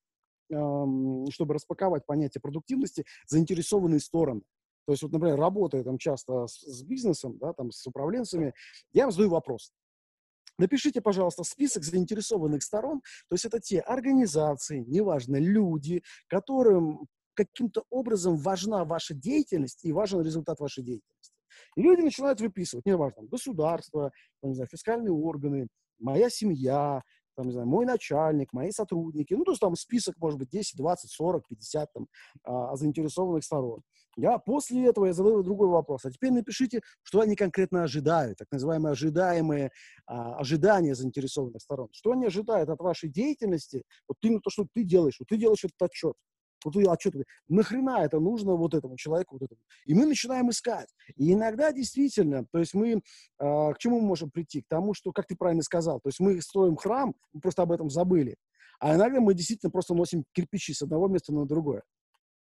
эм, 0.49 1.27
чтобы 1.29 1.53
распаковать 1.53 2.05
понятие 2.05 2.41
продуктивности, 2.41 3.05
заинтересованные 3.27 3.99
стороны. 3.99 4.41
То 4.85 4.93
есть, 4.93 5.03
вот, 5.03 5.11
например, 5.11 5.37
работая 5.37 5.83
там 5.83 5.97
часто 5.97 6.47
с, 6.47 6.61
с 6.61 6.83
бизнесом, 6.83 7.37
да, 7.37 7.53
там, 7.53 7.71
с 7.71 7.85
управленцами, 7.85 8.53
я 8.93 9.03
им 9.03 9.11
задаю 9.11 9.29
вопрос, 9.29 9.71
Напишите, 10.61 11.01
пожалуйста, 11.01 11.43
список 11.43 11.83
заинтересованных 11.83 12.61
сторон, 12.61 13.01
то 13.27 13.33
есть 13.33 13.45
это 13.45 13.59
те 13.59 13.79
организации, 13.79 14.83
неважно, 14.87 15.37
люди, 15.37 16.03
которым 16.27 17.07
каким-то 17.33 17.83
образом 17.89 18.37
важна 18.37 18.85
ваша 18.85 19.15
деятельность 19.15 19.83
и 19.83 19.91
важен 19.91 20.21
результат 20.21 20.59
вашей 20.59 20.83
деятельности. 20.83 21.33
И 21.75 21.81
люди 21.81 22.01
начинают 22.01 22.39
выписывать, 22.41 22.85
неважно, 22.85 23.23
государство, 23.23 24.11
не 24.43 24.53
знаю, 24.53 24.67
фискальные 24.69 25.11
органы, 25.11 25.67
моя 25.97 26.29
семья, 26.29 27.01
там, 27.35 27.47
не 27.47 27.53
знаю, 27.53 27.67
мой 27.67 27.87
начальник, 27.87 28.53
мои 28.53 28.69
сотрудники, 28.69 29.33
ну, 29.33 29.43
то 29.43 29.53
есть 29.53 29.61
там 29.61 29.75
список, 29.75 30.15
может 30.19 30.37
быть, 30.37 30.49
10, 30.49 30.77
20, 30.77 31.09
40, 31.09 31.47
50 31.47 31.93
там, 31.93 32.07
а, 32.43 32.75
заинтересованных 32.75 33.43
сторон. 33.43 33.81
Я 34.17 34.37
после 34.37 34.85
этого 34.85 35.05
я 35.05 35.13
задаю 35.13 35.43
другой 35.43 35.69
вопрос. 35.69 36.05
А 36.05 36.11
теперь 36.11 36.31
напишите, 36.31 36.81
что 37.03 37.21
они 37.21 37.35
конкретно 37.35 37.83
ожидают, 37.83 38.37
так 38.37 38.47
называемые 38.51 38.91
ожидаемые 38.91 39.71
а, 40.05 40.35
ожидания 40.35 40.95
заинтересованных 40.95 41.61
сторон. 41.61 41.89
Что 41.91 42.11
они 42.11 42.25
ожидают 42.25 42.69
от 42.69 42.79
вашей 42.79 43.09
деятельности, 43.09 43.83
вот 44.07 44.17
именно 44.21 44.41
то, 44.41 44.49
что 44.49 44.65
ты 44.73 44.83
делаешь, 44.83 45.15
вот 45.19 45.29
ты 45.29 45.37
делаешь 45.37 45.63
этот 45.63 45.81
отчет. 45.81 46.15
Вот 46.63 46.73
ты 46.73 46.83
отчет, 46.83 47.15
нахрена 47.47 48.03
это 48.03 48.19
нужно 48.19 48.53
вот 48.55 48.73
этому 48.73 48.95
человеку, 48.97 49.35
вот 49.35 49.43
этому. 49.43 49.61
И 49.85 49.93
мы 49.93 50.05
начинаем 50.05 50.49
искать. 50.49 50.89
И 51.15 51.33
иногда 51.33 51.71
действительно, 51.71 52.45
то 52.51 52.59
есть 52.59 52.73
мы, 52.73 52.93
э, 52.93 52.99
к 53.39 53.75
чему 53.79 53.99
мы 53.99 54.07
можем 54.07 54.29
прийти? 54.29 54.61
К 54.61 54.67
тому, 54.67 54.93
что, 54.93 55.11
как 55.11 55.25
ты 55.27 55.35
правильно 55.35 55.63
сказал, 55.63 55.99
то 55.99 56.09
есть 56.09 56.19
мы 56.19 56.39
строим 56.41 56.75
храм, 56.75 57.15
мы 57.33 57.41
просто 57.41 57.63
об 57.63 57.71
этом 57.71 57.89
забыли. 57.89 58.35
А 58.79 58.95
иногда 58.95 59.19
мы 59.19 59.33
действительно 59.33 59.71
просто 59.71 59.93
носим 59.93 60.23
кирпичи 60.33 60.73
с 60.73 60.81
одного 60.81 61.07
места 61.07 61.33
на 61.33 61.45
другое. 61.45 61.83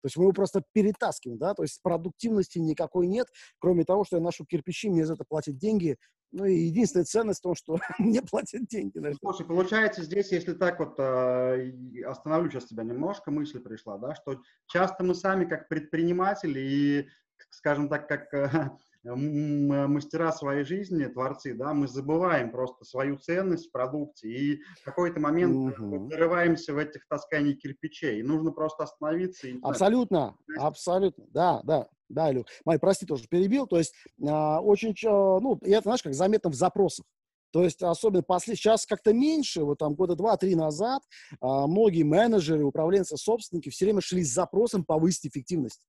То 0.02 0.06
есть 0.06 0.16
мы 0.16 0.24
его 0.24 0.32
просто 0.32 0.62
перетаскиваем, 0.72 1.38
да, 1.38 1.54
то 1.54 1.62
есть 1.62 1.80
продуктивности 1.82 2.58
никакой 2.58 3.06
нет, 3.06 3.26
кроме 3.58 3.84
того, 3.84 4.04
что 4.04 4.16
я 4.16 4.22
ношу 4.22 4.44
кирпичи, 4.46 4.88
мне 4.88 5.04
за 5.04 5.14
это 5.14 5.24
платят 5.28 5.56
деньги. 5.56 5.96
Ну 6.30 6.44
и 6.44 6.54
единственная 6.54 7.06
ценность 7.06 7.40
в 7.40 7.42
том, 7.42 7.54
что 7.54 7.78
мне 7.98 8.22
платят 8.22 8.66
деньги. 8.66 8.98
Наверное. 8.98 9.18
Слушай, 9.20 9.46
получается 9.46 10.02
здесь, 10.02 10.30
если 10.30 10.52
так 10.52 10.78
вот 10.78 10.94
э, 10.98 11.72
остановлю 12.06 12.50
сейчас 12.50 12.66
тебя 12.66 12.84
немножко, 12.84 13.30
мысль 13.30 13.61
пришла, 13.61 13.98
да, 13.98 14.14
что 14.14 14.40
часто 14.66 15.04
мы 15.04 15.14
сами 15.14 15.46
как 15.46 15.68
предприниматели 15.68 16.61
и, 16.61 17.08
скажем 17.50 17.88
так, 17.88 18.08
как 18.08 18.30
мастера 19.04 20.32
своей 20.32 20.64
жизни, 20.64 21.06
творцы, 21.06 21.54
да, 21.54 21.72
мы 21.72 21.88
забываем 21.88 22.50
просто 22.50 22.84
свою 22.84 23.16
ценность 23.18 23.68
в 23.68 23.72
продукте 23.72 24.28
и 24.28 24.62
в 24.80 24.84
какой-то 24.84 25.20
момент 25.20 25.78
угу. 25.78 26.08
зарываемся 26.11 26.74
в 26.74 26.78
этих 26.78 27.06
тасканиях 27.08 27.58
кирпичей. 27.58 28.20
И 28.20 28.22
нужно 28.22 28.52
просто 28.52 28.84
остановиться. 28.84 29.48
И, 29.48 29.58
абсолютно, 29.62 30.37
знать, 30.46 30.61
абсолютно, 30.61 31.24
да, 31.28 31.61
да. 31.64 31.88
Да, 32.11 32.32
Илю, 32.32 32.46
Май, 32.64 32.78
прости, 32.78 33.04
тоже 33.04 33.28
перебил. 33.28 33.66
То 33.66 33.76
есть 33.76 33.92
а, 34.26 34.61
очень, 34.62 34.94
ну, 35.04 35.58
и 35.62 35.70
это, 35.70 35.82
знаешь, 35.82 36.02
как 36.02 36.14
заметно 36.14 36.48
в 36.48 36.54
запросах. 36.54 37.04
То 37.50 37.62
есть, 37.62 37.82
особенно 37.82 38.22
после, 38.22 38.56
сейчас 38.56 38.84
как-то 38.84 39.12
меньше, 39.12 39.62
вот 39.62 39.78
там 39.78 39.94
года 39.94 40.14
два-три 40.16 40.54
назад, 40.54 41.02
а, 41.40 41.66
многие 41.66 42.02
менеджеры, 42.02 42.64
управленцы, 42.64 43.16
собственники 43.16 43.70
все 43.70 43.87
время 43.87 44.00
шли 44.00 44.22
с 44.22 44.32
запросом 44.32 44.84
повысить 44.84 45.26
эффективность. 45.26 45.80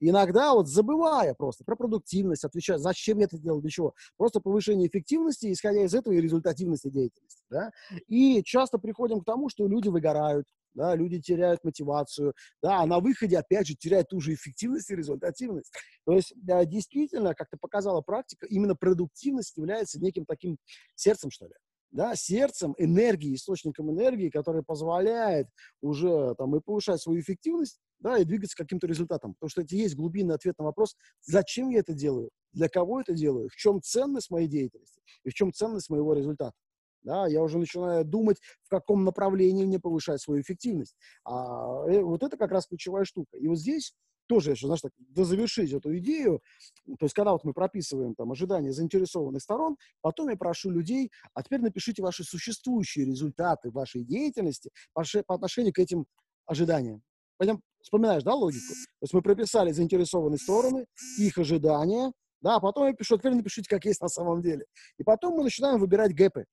Иногда 0.00 0.54
вот 0.54 0.68
забывая 0.68 1.34
просто 1.34 1.64
про 1.64 1.76
продуктивность, 1.76 2.44
отвечая, 2.44 2.78
зачем 2.78 3.18
я 3.18 3.24
это 3.24 3.38
делал, 3.38 3.60
для 3.60 3.70
чего, 3.70 3.94
просто 4.16 4.40
повышение 4.40 4.88
эффективности, 4.88 5.52
исходя 5.52 5.84
из 5.84 5.94
этого 5.94 6.14
и 6.14 6.20
результативности 6.20 6.88
деятельности, 6.88 7.44
да, 7.50 7.70
и 8.08 8.42
часто 8.42 8.78
приходим 8.78 9.20
к 9.20 9.24
тому, 9.24 9.48
что 9.48 9.66
люди 9.66 9.88
выгорают, 9.88 10.46
да, 10.74 10.94
люди 10.94 11.20
теряют 11.20 11.64
мотивацию, 11.64 12.34
да, 12.62 12.80
а 12.80 12.86
на 12.86 13.00
выходе, 13.00 13.38
опять 13.38 13.66
же, 13.66 13.74
теряют 13.74 14.08
ту 14.08 14.20
же 14.20 14.34
эффективность 14.34 14.90
и 14.90 14.96
результативность. 14.96 15.72
То 16.04 16.12
есть, 16.12 16.32
да, 16.36 16.64
действительно, 16.64 17.34
как-то 17.34 17.56
показала 17.60 18.00
практика, 18.00 18.46
именно 18.46 18.74
продуктивность 18.74 19.56
является 19.56 20.00
неким 20.00 20.24
таким 20.24 20.58
сердцем, 20.94 21.30
что 21.30 21.46
ли, 21.46 21.54
да, 21.90 22.14
сердцем, 22.16 22.74
энергией, 22.78 23.34
источником 23.34 23.90
энергии, 23.90 24.30
который 24.30 24.62
позволяет 24.62 25.48
уже 25.82 26.34
там 26.36 26.56
и 26.56 26.60
повышать 26.60 27.00
свою 27.00 27.20
эффективность, 27.20 27.78
да, 28.02 28.18
и 28.18 28.24
двигаться 28.24 28.56
к 28.56 28.58
каким-то 28.58 28.86
результатам. 28.86 29.34
Потому 29.34 29.48
что 29.48 29.62
это 29.62 29.74
есть 29.74 29.96
глубинный 29.96 30.34
ответ 30.34 30.58
на 30.58 30.64
вопрос, 30.64 30.96
зачем 31.22 31.70
я 31.70 31.78
это 31.78 31.94
делаю, 31.94 32.30
для 32.52 32.68
кого 32.68 33.00
это 33.00 33.14
делаю, 33.14 33.48
в 33.48 33.56
чем 33.56 33.80
ценность 33.80 34.30
моей 34.30 34.48
деятельности 34.48 35.00
и 35.24 35.30
в 35.30 35.34
чем 35.34 35.52
ценность 35.52 35.88
моего 35.88 36.12
результата. 36.12 36.54
Да, 37.02 37.26
я 37.26 37.42
уже 37.42 37.58
начинаю 37.58 38.04
думать, 38.04 38.38
в 38.62 38.68
каком 38.68 39.02
направлении 39.04 39.64
мне 39.64 39.80
повышать 39.80 40.20
свою 40.20 40.42
эффективность. 40.42 40.94
А 41.24 41.84
э, 41.88 42.00
вот 42.00 42.22
это 42.22 42.36
как 42.36 42.52
раз 42.52 42.66
ключевая 42.68 43.04
штука. 43.04 43.36
И 43.38 43.48
вот 43.48 43.58
здесь 43.58 43.92
тоже 44.28 44.52
еще, 44.52 44.66
знаешь, 44.66 44.82
так, 44.82 44.92
дозавершить 44.98 45.72
эту 45.72 45.98
идею, 45.98 46.40
то 46.86 47.04
есть 47.04 47.14
когда 47.14 47.32
вот 47.32 47.42
мы 47.42 47.52
прописываем 47.52 48.14
там 48.14 48.30
ожидания 48.30 48.72
заинтересованных 48.72 49.42
сторон, 49.42 49.76
потом 50.00 50.28
я 50.28 50.36
прошу 50.36 50.70
людей, 50.70 51.10
а 51.34 51.42
теперь 51.42 51.60
напишите 51.60 52.02
ваши 52.02 52.22
существующие 52.22 53.04
результаты 53.04 53.72
вашей 53.72 54.04
деятельности 54.04 54.70
по, 54.92 55.02
по 55.26 55.34
отношению 55.34 55.72
к 55.72 55.80
этим 55.80 56.06
ожиданиям. 56.46 57.02
Пойдем, 57.36 57.60
вспоминаешь, 57.82 58.22
да, 58.22 58.34
логику? 58.34 58.72
То 58.72 59.02
есть 59.02 59.14
мы 59.14 59.22
прописали 59.22 59.72
заинтересованные 59.72 60.38
стороны, 60.38 60.86
их 61.18 61.38
ожидания, 61.38 62.12
да, 62.40 62.56
а 62.56 62.60
потом 62.60 62.86
я 62.86 62.92
пишу, 62.92 63.18
теперь 63.18 63.34
напишите, 63.34 63.68
как 63.68 63.84
есть 63.84 64.00
на 64.00 64.08
самом 64.08 64.42
деле. 64.42 64.64
И 64.98 65.04
потом 65.04 65.36
мы 65.36 65.44
начинаем 65.44 65.78
выбирать 65.78 66.14
гэпы. 66.14 66.44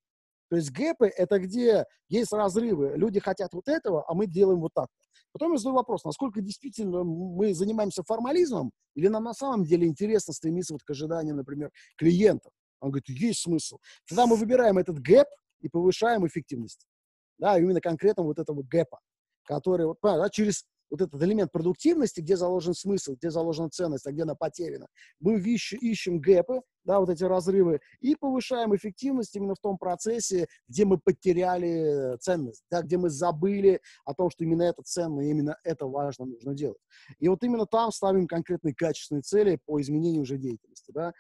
То 0.50 0.56
есть 0.56 0.72
гэпы— 0.72 1.08
это 1.18 1.40
где 1.40 1.86
есть 2.08 2.32
разрывы. 2.34 2.94
Люди 2.96 3.20
хотят 3.20 3.54
вот 3.54 3.68
этого, 3.68 4.04
а 4.08 4.14
мы 4.14 4.26
делаем 4.26 4.60
вот 4.60 4.74
так. 4.74 4.88
Потом 5.32 5.52
я 5.52 5.58
задаю 5.58 5.76
вопрос, 5.76 6.04
насколько 6.04 6.42
действительно 6.42 7.04
мы 7.04 7.54
занимаемся 7.54 8.04
формализмом, 8.04 8.72
или 8.96 9.08
нам 9.08 9.24
на 9.24 9.34
самом 9.34 9.64
деле 9.64 9.88
интересно 9.88 10.34
стремиться 10.34 10.74
вот 10.74 10.84
к 10.84 10.90
ожиданиям, 10.90 11.38
например, 11.38 11.72
клиентов. 11.98 12.52
Он 12.80 12.90
говорит, 12.90 13.10
есть 13.10 13.42
смысл. 13.42 13.78
Тогда 14.08 14.26
мы 14.26 14.36
выбираем 14.36 14.78
этот 14.78 15.00
гэп 15.00 15.28
и 15.62 15.70
повышаем 15.70 16.26
эффективность. 16.26 16.88
Да, 17.38 17.60
именно 17.60 17.80
конкретно 17.80 18.24
вот 18.24 18.40
этого 18.40 18.64
гэпа, 18.64 19.00
который 19.44 19.86
вот, 19.86 20.00
да, 20.02 20.30
через 20.30 20.66
вот 20.90 21.02
этот 21.02 21.22
элемент 21.22 21.52
продуктивности, 21.52 22.22
где 22.22 22.36
заложен 22.36 22.74
смысл, 22.74 23.16
где 23.16 23.30
заложена 23.30 23.70
ценность, 23.70 24.08
а 24.08 24.12
где 24.12 24.24
она 24.24 24.36
потеряна. 24.36 24.88
Мы 25.20 25.40
ищем, 25.40 25.78
ищем 25.80 26.20
гэпы, 26.20 26.62
да, 26.84 27.00
вот 27.00 27.10
эти 27.10 27.24
разрывы, 27.24 27.82
и 28.00 28.16
повышаем 28.16 28.76
эффективность 28.76 29.36
именно 29.36 29.56
в 29.56 29.60
том 29.60 29.78
процессе, 29.78 30.48
где 30.68 30.86
мы 30.86 30.98
потеряли 30.98 32.18
ценность, 32.20 32.64
да, 32.72 32.82
где 32.82 32.98
мы 32.98 33.10
забыли 33.10 33.82
о 34.06 34.14
том, 34.14 34.30
что 34.30 34.44
именно 34.44 34.64
это 34.64 34.82
ценно, 34.84 35.22
и 35.22 35.30
именно 35.30 35.58
это 35.64 35.86
важно 35.86 36.26
нужно 36.26 36.56
делать. 36.56 36.80
И 37.20 37.28
вот 37.28 37.44
именно 37.44 37.66
там 37.66 37.92
ставим 37.92 38.28
конкретные 38.28 38.74
качественные 38.74 39.22
цели 39.22 39.60
по 39.66 39.80
изменению 39.82 40.24
уже 40.24 40.38
деятельности, 40.38 40.92
да, 40.92 41.14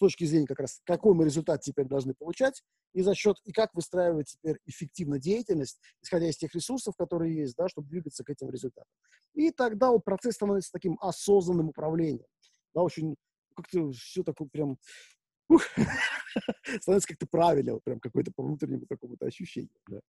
точки 0.00 0.24
зрения 0.24 0.46
как 0.46 0.58
раз, 0.60 0.80
какой 0.84 1.14
мы 1.14 1.24
результат 1.24 1.60
теперь 1.60 1.86
должны 1.86 2.14
получать, 2.14 2.62
и 2.92 3.02
за 3.02 3.14
счет, 3.14 3.36
и 3.44 3.52
как 3.52 3.72
выстраивать 3.74 4.32
теперь 4.32 4.58
эффективно 4.66 5.20
деятельность, 5.20 5.78
исходя 6.02 6.28
из 6.28 6.36
тех 6.36 6.52
ресурсов, 6.54 6.96
которые 6.96 7.36
есть, 7.36 7.54
да, 7.56 7.68
чтобы 7.68 7.88
двигаться 7.88 8.24
к 8.24 8.30
этим 8.30 8.50
результатам. 8.50 8.90
И 9.34 9.50
тогда 9.50 9.90
вот 9.90 10.04
процесс 10.04 10.34
становится 10.34 10.72
таким 10.72 10.98
осознанным 11.00 11.68
управлением, 11.68 12.26
да, 12.74 12.82
очень, 12.82 13.14
как-то 13.54 13.92
все 13.92 14.24
такое 14.24 14.48
прям, 14.48 14.78
ух, 15.48 15.62
становится 16.80 17.08
как-то 17.08 17.26
правильно, 17.30 17.78
прям 17.84 18.00
какое-то 18.00 18.32
по 18.34 18.42
внутреннему 18.42 18.86
какому-то 18.88 19.26
ощущению, 19.26 19.70
да. 19.88 20.00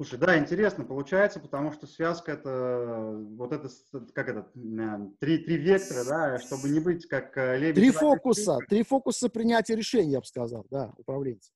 Слушай, 0.00 0.18
да, 0.18 0.38
интересно 0.38 0.86
получается, 0.86 1.40
потому 1.40 1.72
что 1.72 1.86
связка 1.86 2.32
это 2.32 3.18
вот 3.36 3.52
это, 3.52 3.68
как 4.14 4.30
это, 4.30 4.50
три, 5.20 5.44
три 5.44 5.58
вектора, 5.58 6.04
да, 6.06 6.38
чтобы 6.38 6.70
не 6.70 6.80
быть 6.80 7.06
как 7.06 7.36
э, 7.36 7.58
лебедь. 7.58 7.74
Три 7.74 7.90
фокуса, 7.90 8.56
три 8.66 8.82
фокуса 8.82 9.28
принятия 9.28 9.76
решений, 9.76 10.12
я 10.12 10.20
бы 10.20 10.24
сказал, 10.24 10.66
да, 10.70 10.94
управленец. 10.96 11.52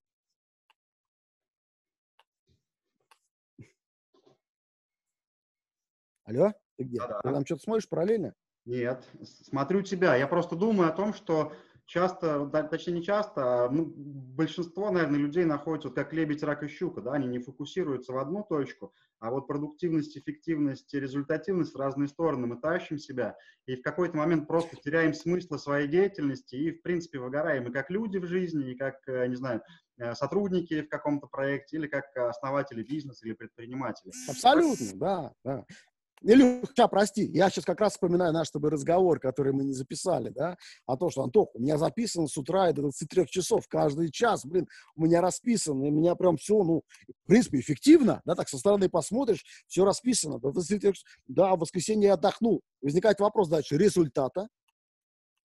Алло, 6.25 6.53
ты 6.77 6.85
где? 6.85 6.99
Да-да. 6.99 7.21
Ты 7.23 7.33
там 7.33 7.47
что-то 7.47 7.63
смотришь 7.63 7.89
параллельно? 7.89 8.35
Нет, 8.67 9.09
смотрю 9.23 9.81
тебя. 9.81 10.17
Я 10.17 10.27
просто 10.27 10.55
думаю 10.55 10.91
о 10.91 10.93
том, 10.95 11.15
что 11.15 11.55
часто, 11.87 12.47
точнее 12.71 12.95
не 12.95 13.03
часто, 13.03 13.65
а, 13.65 13.71
ну, 13.71 13.93
большинство, 13.97 14.91
наверное, 14.91 15.19
людей 15.19 15.45
находятся 15.45 15.89
вот 15.89 15.97
как 15.97 16.13
лебедь, 16.13 16.43
рак 16.43 16.63
и 16.63 16.69
щука, 16.69 17.03
да, 17.03 17.13
они 17.13 17.29
не 17.29 17.39
фокусируются 17.39 18.13
в 18.13 18.19
одну 18.19 18.45
точку, 18.49 18.95
а 19.21 19.31
вот 19.31 19.47
продуктивность, 19.47 20.17
эффективность, 20.17 20.93
результативность 20.95 21.75
в 21.75 21.79
разные 21.79 22.09
стороны 22.09 22.47
мы 22.47 22.61
тащим 22.61 22.99
себя, 22.99 23.37
и 23.67 23.77
в 23.77 23.83
какой-то 23.83 24.17
момент 24.17 24.49
просто 24.49 24.77
теряем 24.77 25.15
смысл 25.15 25.57
своей 25.57 25.89
деятельности 25.89 26.57
и, 26.57 26.73
в 26.73 26.83
принципе, 26.83 27.19
выгораем 27.19 27.69
и 27.69 27.73
как 27.73 27.91
люди 27.91 28.19
в 28.19 28.27
жизни, 28.27 28.73
и 28.73 28.77
как, 28.77 28.97
э, 29.07 29.27
не 29.27 29.37
знаю, 29.37 29.63
э, 29.99 30.15
сотрудники 30.15 30.83
в 30.83 30.89
каком-то 30.89 31.27
проекте, 31.27 31.77
или 31.77 31.87
как 31.87 32.05
основатели 32.17 32.83
бизнеса 32.83 33.27
или 33.27 33.35
предприниматели. 33.35 34.13
Абсолютно, 34.29 34.87
да, 34.95 35.33
да. 35.45 35.65
Илюха, 36.27 36.89
прости, 36.89 37.27
я 37.27 37.51
сейчас 37.51 37.67
как 37.67 37.81
раз 37.81 37.93
вспоминаю 37.93 38.33
наш 38.33 38.49
с 38.49 38.51
тобой 38.51 38.71
разговор, 38.71 39.21
который 39.21 39.53
мы 39.53 39.63
не 39.65 39.75
записали, 39.75 40.31
да, 40.31 40.57
о 40.87 40.97
том, 40.97 41.11
что, 41.11 41.23
Антох, 41.23 41.55
у 41.55 41.61
меня 41.61 41.77
записано 41.77 42.29
с 42.29 42.37
утра 42.39 42.73
до 42.73 42.81
23 42.83 43.27
часов, 43.27 43.69
каждый 43.69 44.11
час, 44.11 44.47
блин, 44.47 44.67
у 44.97 45.03
меня 45.03 45.21
расписано, 45.21 45.85
и 45.85 45.91
у 45.91 45.93
меня 45.93 46.15
прям 46.15 46.39
все, 46.39 46.63
ну, 46.63 46.83
в 47.25 47.29
принципе, 47.29 47.61
эффективно, 47.61 48.23
да, 48.25 48.35
так 48.35 48.49
со 48.49 48.57
стороны 48.57 48.89
посмотришь, 48.89 49.45
все 49.67 49.85
расписано, 49.85 50.39
до 50.39 50.51
23 50.53 50.95
да, 51.29 51.55
в 51.57 51.59
воскресенье 51.59 52.09
я 52.09 52.15
отдохнул. 52.15 52.63
Возникает 52.81 53.21
вопрос 53.21 53.49
дальше 53.49 53.77
результата, 53.77 54.49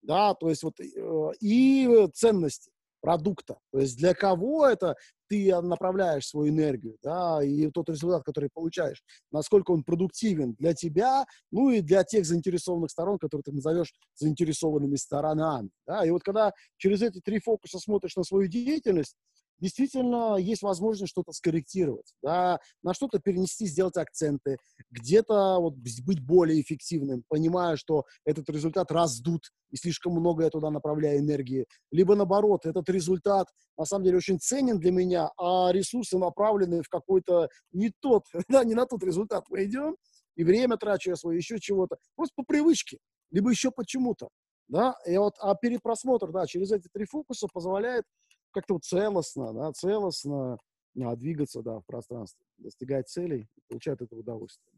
да, 0.01 0.33
то 0.33 0.49
есть 0.49 0.63
вот 0.63 0.79
э, 0.79 1.31
и 1.41 2.07
ценности 2.13 2.71
продукта. 3.01 3.57
То 3.71 3.79
есть 3.79 3.97
для 3.97 4.13
кого 4.13 4.65
это 4.67 4.95
ты 5.27 5.55
направляешь 5.61 6.27
свою 6.27 6.49
энергию, 6.49 6.97
да, 7.03 7.43
и 7.43 7.69
тот 7.69 7.89
результат, 7.89 8.23
который 8.23 8.49
получаешь, 8.51 9.03
насколько 9.31 9.71
он 9.71 9.83
продуктивен 9.83 10.53
для 10.57 10.73
тебя, 10.73 11.25
ну 11.51 11.69
и 11.69 11.81
для 11.81 12.03
тех 12.03 12.25
заинтересованных 12.25 12.89
сторон, 12.89 13.19
которые 13.19 13.43
ты 13.43 13.51
назовешь 13.51 13.93
заинтересованными 14.15 14.95
сторонами, 14.95 15.69
да, 15.85 16.05
и 16.05 16.09
вот 16.09 16.23
когда 16.23 16.51
через 16.77 17.01
эти 17.01 17.19
три 17.19 17.39
фокуса 17.39 17.79
смотришь 17.79 18.15
на 18.15 18.23
свою 18.23 18.47
деятельность, 18.47 19.15
действительно 19.59 20.37
есть 20.37 20.61
возможность 20.61 21.11
что-то 21.11 21.31
скорректировать, 21.31 22.13
да, 22.21 22.59
на 22.83 22.93
что-то 22.93 23.19
перенести, 23.19 23.65
сделать 23.65 23.97
акценты, 23.97 24.57
где-то 24.91 25.59
вот 25.59 25.75
быть 25.75 26.25
более 26.25 26.61
эффективным, 26.61 27.23
понимая, 27.27 27.75
что 27.75 28.05
этот 28.25 28.49
результат 28.49 28.91
раздут, 28.91 29.51
и 29.71 29.77
слишком 29.77 30.13
много 30.13 30.43
я 30.43 30.49
туда 30.49 30.69
направляю 30.69 31.19
энергии, 31.19 31.65
либо 31.91 32.15
наоборот, 32.15 32.65
этот 32.65 32.89
результат 32.89 33.47
на 33.77 33.85
самом 33.85 34.05
деле 34.05 34.17
очень 34.17 34.39
ценен 34.39 34.79
для 34.79 34.91
меня, 34.91 35.29
а 35.37 35.71
ресурсы 35.71 36.17
направлены 36.17 36.81
в 36.81 36.89
какой-то 36.89 37.49
не 37.71 37.91
тот, 37.99 38.25
да, 38.49 38.63
не 38.63 38.73
на 38.73 38.85
тот 38.85 39.03
результат 39.03 39.45
мы 39.49 39.65
идем, 39.65 39.95
и 40.35 40.43
время 40.43 40.77
трачу 40.77 41.09
я 41.09 41.15
свое, 41.15 41.37
еще 41.37 41.59
чего-то, 41.59 41.97
просто 42.15 42.33
по 42.35 42.43
привычке, 42.43 42.97
либо 43.31 43.49
еще 43.49 43.71
почему-то, 43.71 44.29
да, 44.67 44.95
и 45.05 45.17
вот, 45.17 45.35
а 45.39 45.55
перепросмотр, 45.55 46.31
да, 46.31 46.45
через 46.45 46.71
эти 46.71 46.87
три 46.93 47.05
фокуса 47.05 47.47
позволяет 47.51 48.05
как-то 48.51 48.75
вот 48.75 48.83
целостно, 48.83 49.53
да, 49.53 49.71
целостно 49.71 50.57
а, 51.01 51.15
двигаться, 51.15 51.61
да, 51.61 51.79
в 51.79 51.85
пространстве, 51.85 52.43
достигать 52.57 53.09
целей, 53.09 53.47
получать 53.67 54.01
это 54.01 54.15
удовольствие. 54.15 54.71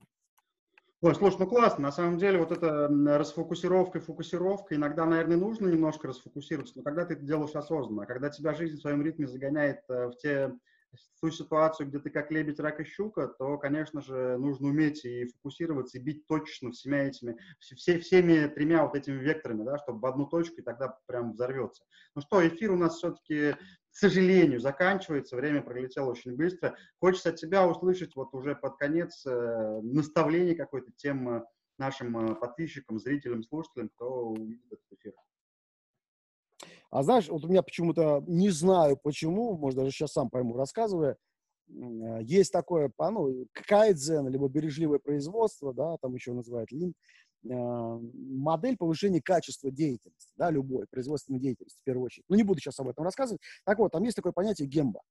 Ой, 1.04 1.16
слушай, 1.16 1.38
ну 1.40 1.48
классно. 1.48 1.84
На 1.84 1.92
самом 1.92 2.20
деле 2.20 2.38
вот 2.38 2.52
эта 2.52 2.88
расфокусировка 3.18 3.98
и 3.98 4.02
фокусировка, 4.02 4.76
иногда, 4.76 5.06
наверное, 5.06 5.38
нужно 5.38 5.68
немножко 5.68 6.08
расфокусироваться, 6.08 6.78
но 6.78 6.84
когда 6.84 7.06
ты 7.06 7.16
это 7.16 7.24
делаешь 7.24 7.56
осознанно, 7.56 8.06
когда 8.06 8.30
тебя 8.30 8.54
жизнь 8.54 8.78
в 8.78 8.82
своем 8.82 9.02
ритме 9.02 9.26
загоняет 9.26 9.80
э, 9.90 10.10
в 10.10 10.18
те 10.18 10.54
ту 11.19 11.30
ситуацию, 11.32 11.88
где 11.88 11.99
ты 11.99 12.10
как 12.10 12.32
лебедь, 12.32 12.60
рак 12.60 12.80
и 12.80 12.84
щука, 12.84 13.27
то, 13.27 13.58
конечно 13.58 14.01
же, 14.01 14.38
нужно 14.38 14.69
уметь 14.69 15.06
и 15.06 15.25
фокусироваться, 15.25 15.97
и 15.97 16.01
бить 16.01 16.25
точечно 16.27 16.71
всеми 16.71 16.97
этими, 16.97 17.38
все, 17.60 17.99
всеми 17.99 18.47
тремя 18.47 18.84
вот 18.86 18.95
этими 18.95 19.17
векторами, 19.17 19.63
да, 19.63 19.77
чтобы 19.77 19.99
в 19.99 20.06
одну 20.06 20.25
точку, 20.25 20.62
и 20.62 20.63
тогда 20.63 20.97
прям 21.06 21.34
взорвется. 21.34 21.84
Ну 22.15 22.21
что, 22.21 22.45
эфир 22.47 22.71
у 22.71 22.77
нас 22.77 22.97
все-таки, 22.97 23.54
к 23.54 23.95
сожалению, 23.95 24.60
заканчивается, 24.60 25.36
время 25.36 25.62
пролетело 25.62 26.12
очень 26.12 26.36
быстро. 26.36 26.75
Хочется 26.99 27.30
от 27.30 27.36
тебя 27.36 27.67
услышать 27.67 28.15
вот 28.15 28.34
уже 28.34 28.56
под 28.56 28.77
конец 28.77 29.25
э, 29.25 29.80
наставление 29.84 30.56
какой-то 30.56 30.91
тем 30.95 31.30
э, 31.30 31.43
нашим 31.77 32.17
э, 32.17 32.36
подписчикам, 32.36 32.99
зрителям, 32.99 33.43
слушателям, 33.43 33.89
кто 33.89 34.27
увидит 34.30 34.65
этот 34.71 34.91
эфир. 34.91 35.13
А 36.91 37.04
знаешь, 37.04 37.30
вот 37.30 37.45
у 37.45 37.47
меня 37.47 37.63
почему-то, 37.63 38.23
не 38.27 38.49
знаю 38.49 38.97
почему, 39.01 39.58
может, 39.58 39.80
даже 39.80 39.91
сейчас 39.91 40.12
сам 40.12 40.30
пойму, 40.30 40.58
рассказывая, 40.58 41.15
а, 41.69 42.19
есть 42.19 42.51
такое, 42.51 42.91
ну, 42.99 43.47
кайдзен, 43.54 44.27
либо 44.27 44.49
бережливое 44.49 44.99
производство, 44.99 45.73
да, 45.73 45.95
там 46.01 46.13
еще 46.13 46.34
называют 46.34 46.71
лин, 46.71 46.93
модель 47.43 48.77
повышения 48.77 49.21
качества 49.21 49.71
деятельности, 49.71 50.32
да, 50.36 50.51
любой 50.51 50.86
производственной 50.91 51.39
деятельности, 51.39 51.80
в 51.82 51.84
первую 51.86 52.06
очередь. 52.06 52.25
Ну, 52.30 52.36
не 52.36 52.43
буду 52.43 52.60
сейчас 52.60 52.80
об 52.80 52.89
этом 52.89 53.04
рассказывать. 53.04 53.41
Так 53.65 53.80
вот, 53.80 53.93
там 53.93 54.04
есть 54.04 54.15
такое 54.15 54.32
понятие 54.32 54.67
гемба, 54.67 55.01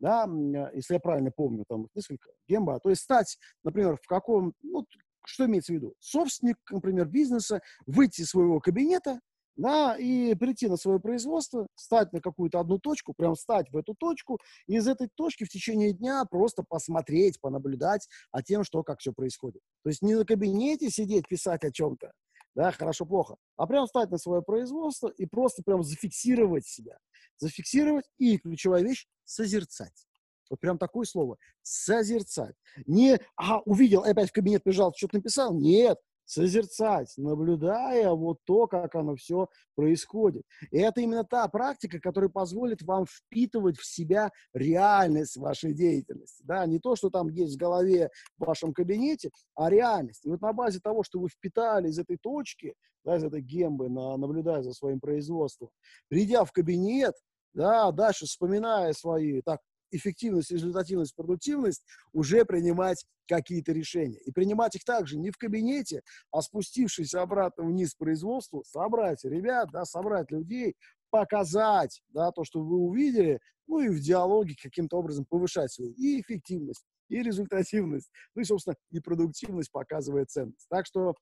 да, 0.00 0.28
если 0.74 0.94
я 0.94 1.00
правильно 1.00 1.30
помню, 1.30 1.64
там 1.68 1.86
несколько 1.94 2.30
гемба, 2.48 2.80
то 2.80 2.90
есть 2.90 3.02
стать, 3.02 3.38
например, 3.62 3.96
в 4.02 4.06
каком, 4.06 4.54
ну, 4.62 4.84
что 5.24 5.46
имеется 5.46 5.72
в 5.72 5.76
виду? 5.76 5.94
Собственник, 6.00 6.56
например, 6.70 7.06
бизнеса, 7.06 7.60
выйти 7.86 8.22
из 8.22 8.30
своего 8.30 8.60
кабинета, 8.60 9.20
да, 9.58 9.96
и 9.98 10.34
прийти 10.36 10.68
на 10.68 10.76
свое 10.76 11.00
производство, 11.00 11.66
стать 11.74 12.12
на 12.12 12.20
какую-то 12.20 12.60
одну 12.60 12.78
точку, 12.78 13.12
прям 13.12 13.34
встать 13.34 13.70
в 13.70 13.76
эту 13.76 13.94
точку, 13.94 14.38
и 14.66 14.76
из 14.76 14.86
этой 14.86 15.08
точки 15.08 15.44
в 15.44 15.48
течение 15.48 15.92
дня 15.92 16.24
просто 16.30 16.62
посмотреть, 16.62 17.40
понаблюдать 17.40 18.08
о 18.30 18.42
тем, 18.42 18.62
что, 18.64 18.82
как 18.84 19.00
все 19.00 19.12
происходит. 19.12 19.60
То 19.82 19.90
есть 19.90 20.00
не 20.00 20.14
на 20.14 20.24
кабинете 20.24 20.90
сидеть, 20.90 21.26
писать 21.28 21.64
о 21.64 21.72
чем-то, 21.72 22.12
да, 22.54 22.70
хорошо-плохо, 22.70 23.36
а 23.56 23.66
прям 23.66 23.86
встать 23.86 24.10
на 24.10 24.18
свое 24.18 24.42
производство 24.42 25.08
и 25.08 25.26
просто 25.26 25.62
прям 25.64 25.82
зафиксировать 25.82 26.66
себя. 26.66 26.96
Зафиксировать 27.38 28.06
и, 28.16 28.38
ключевая 28.38 28.82
вещь, 28.82 29.06
созерцать. 29.24 30.06
Вот 30.50 30.60
прям 30.60 30.78
такое 30.78 31.04
слово. 31.04 31.36
Созерцать. 31.62 32.54
Не, 32.86 33.18
а, 33.36 33.58
увидел, 33.60 34.02
опять 34.02 34.30
в 34.30 34.32
кабинет 34.32 34.62
бежал, 34.64 34.94
что-то 34.96 35.16
написал. 35.16 35.52
Нет, 35.52 35.98
созерцать, 36.28 37.14
наблюдая 37.16 38.10
вот 38.12 38.38
то, 38.44 38.66
как 38.66 38.94
оно 38.94 39.16
все 39.16 39.48
происходит. 39.74 40.42
И 40.70 40.78
это 40.78 41.00
именно 41.00 41.24
та 41.24 41.48
практика, 41.48 41.98
которая 41.98 42.28
позволит 42.28 42.82
вам 42.82 43.06
впитывать 43.06 43.78
в 43.78 43.86
себя 43.86 44.30
реальность 44.52 45.38
вашей 45.38 45.72
деятельности. 45.72 46.42
Да? 46.46 46.66
Не 46.66 46.78
то, 46.78 46.96
что 46.96 47.08
там 47.08 47.28
есть 47.28 47.54
в 47.54 47.58
голове 47.58 48.10
в 48.36 48.44
вашем 48.44 48.74
кабинете, 48.74 49.30
а 49.54 49.70
реальность. 49.70 50.26
И 50.26 50.28
вот 50.28 50.42
на 50.42 50.52
базе 50.52 50.80
того, 50.80 51.02
что 51.02 51.18
вы 51.18 51.28
впитали 51.30 51.88
из 51.88 51.98
этой 51.98 52.18
точки, 52.18 52.74
да, 53.04 53.16
из 53.16 53.24
этой 53.24 53.40
гембы, 53.40 53.88
на, 53.88 54.18
наблюдая 54.18 54.62
за 54.62 54.74
своим 54.74 55.00
производством, 55.00 55.70
придя 56.08 56.44
в 56.44 56.52
кабинет, 56.52 57.14
да, 57.54 57.90
дальше 57.90 58.26
вспоминая 58.26 58.92
свои, 58.92 59.40
так, 59.40 59.60
эффективность, 59.90 60.50
результативность, 60.50 61.14
продуктивность, 61.14 61.84
уже 62.12 62.44
принимать 62.44 63.04
какие-то 63.26 63.72
решения. 63.72 64.18
И 64.24 64.32
принимать 64.32 64.74
их 64.76 64.84
также 64.84 65.18
не 65.18 65.30
в 65.30 65.36
кабинете, 65.36 66.02
а 66.30 66.42
спустившись 66.42 67.14
обратно 67.14 67.64
вниз 67.64 67.94
производству, 67.94 68.64
собрать 68.64 69.24
ребят, 69.24 69.70
да, 69.72 69.84
собрать 69.84 70.30
людей, 70.30 70.76
показать 71.10 72.02
да, 72.08 72.30
то, 72.32 72.44
что 72.44 72.62
вы 72.62 72.76
увидели, 72.76 73.40
ну 73.66 73.80
и 73.80 73.88
в 73.88 74.00
диалоге 74.00 74.54
каким-то 74.60 74.96
образом 74.96 75.24
повышать 75.26 75.72
свою 75.72 75.92
и 75.92 76.20
эффективность, 76.20 76.84
и 77.08 77.22
результативность, 77.22 78.10
ну 78.34 78.42
и, 78.42 78.44
собственно, 78.44 78.76
и 78.90 79.00
продуктивность, 79.00 79.70
показывая 79.70 80.26
ценность. 80.26 80.66
Так 80.68 80.86
что 80.86 81.14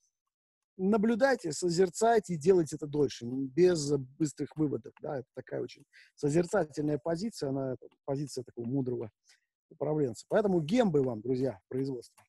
наблюдайте, 0.76 1.52
созерцайте 1.52 2.34
и 2.34 2.38
делайте 2.38 2.76
это 2.76 2.86
дольше, 2.86 3.24
без 3.26 3.92
быстрых 4.18 4.56
выводов. 4.56 4.92
Да, 5.00 5.18
это 5.18 5.28
такая 5.34 5.60
очень 5.62 5.84
созерцательная 6.14 6.98
позиция, 6.98 7.50
она 7.50 7.76
позиция 8.04 8.44
такого 8.44 8.66
мудрого 8.66 9.10
управленца. 9.70 10.24
Поэтому 10.28 10.60
гембы 10.60 11.02
вам, 11.02 11.20
друзья, 11.20 11.58
производство. 11.68 12.22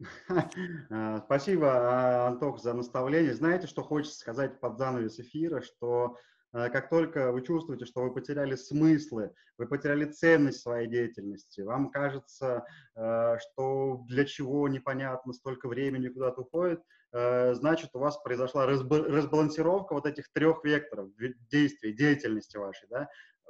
А, 0.90 1.20
спасибо, 1.20 1.70
а, 1.70 2.28
Антох, 2.28 2.60
за 2.60 2.74
наставление. 2.74 3.34
Знаете, 3.34 3.66
что 3.66 3.82
хочется 3.82 4.18
сказать 4.18 4.60
под 4.60 4.76
занавес 4.76 5.18
эфира, 5.20 5.60
что 5.60 6.16
а, 6.52 6.68
как 6.68 6.90
только 6.90 7.32
вы 7.32 7.42
чувствуете, 7.42 7.84
что 7.84 8.02
вы 8.02 8.12
потеряли 8.12 8.56
смыслы, 8.56 9.32
вы 9.56 9.66
потеряли 9.66 10.06
ценность 10.06 10.60
своей 10.60 10.88
деятельности, 10.88 11.60
вам 11.60 11.90
кажется, 11.90 12.64
что 12.94 14.04
для 14.08 14.24
чего 14.24 14.68
непонятно, 14.68 15.32
столько 15.32 15.68
времени 15.68 16.08
куда-то 16.08 16.40
уходит, 16.40 16.82
значит, 17.14 17.90
у 17.94 18.00
вас 18.00 18.18
произошла 18.18 18.66
разбалансировка 18.66 19.94
вот 19.94 20.04
этих 20.04 20.32
трех 20.32 20.64
векторов 20.64 21.10
действий, 21.48 21.92
деятельности 21.92 22.56
вашей, 22.56 22.88
да, 22.88 23.08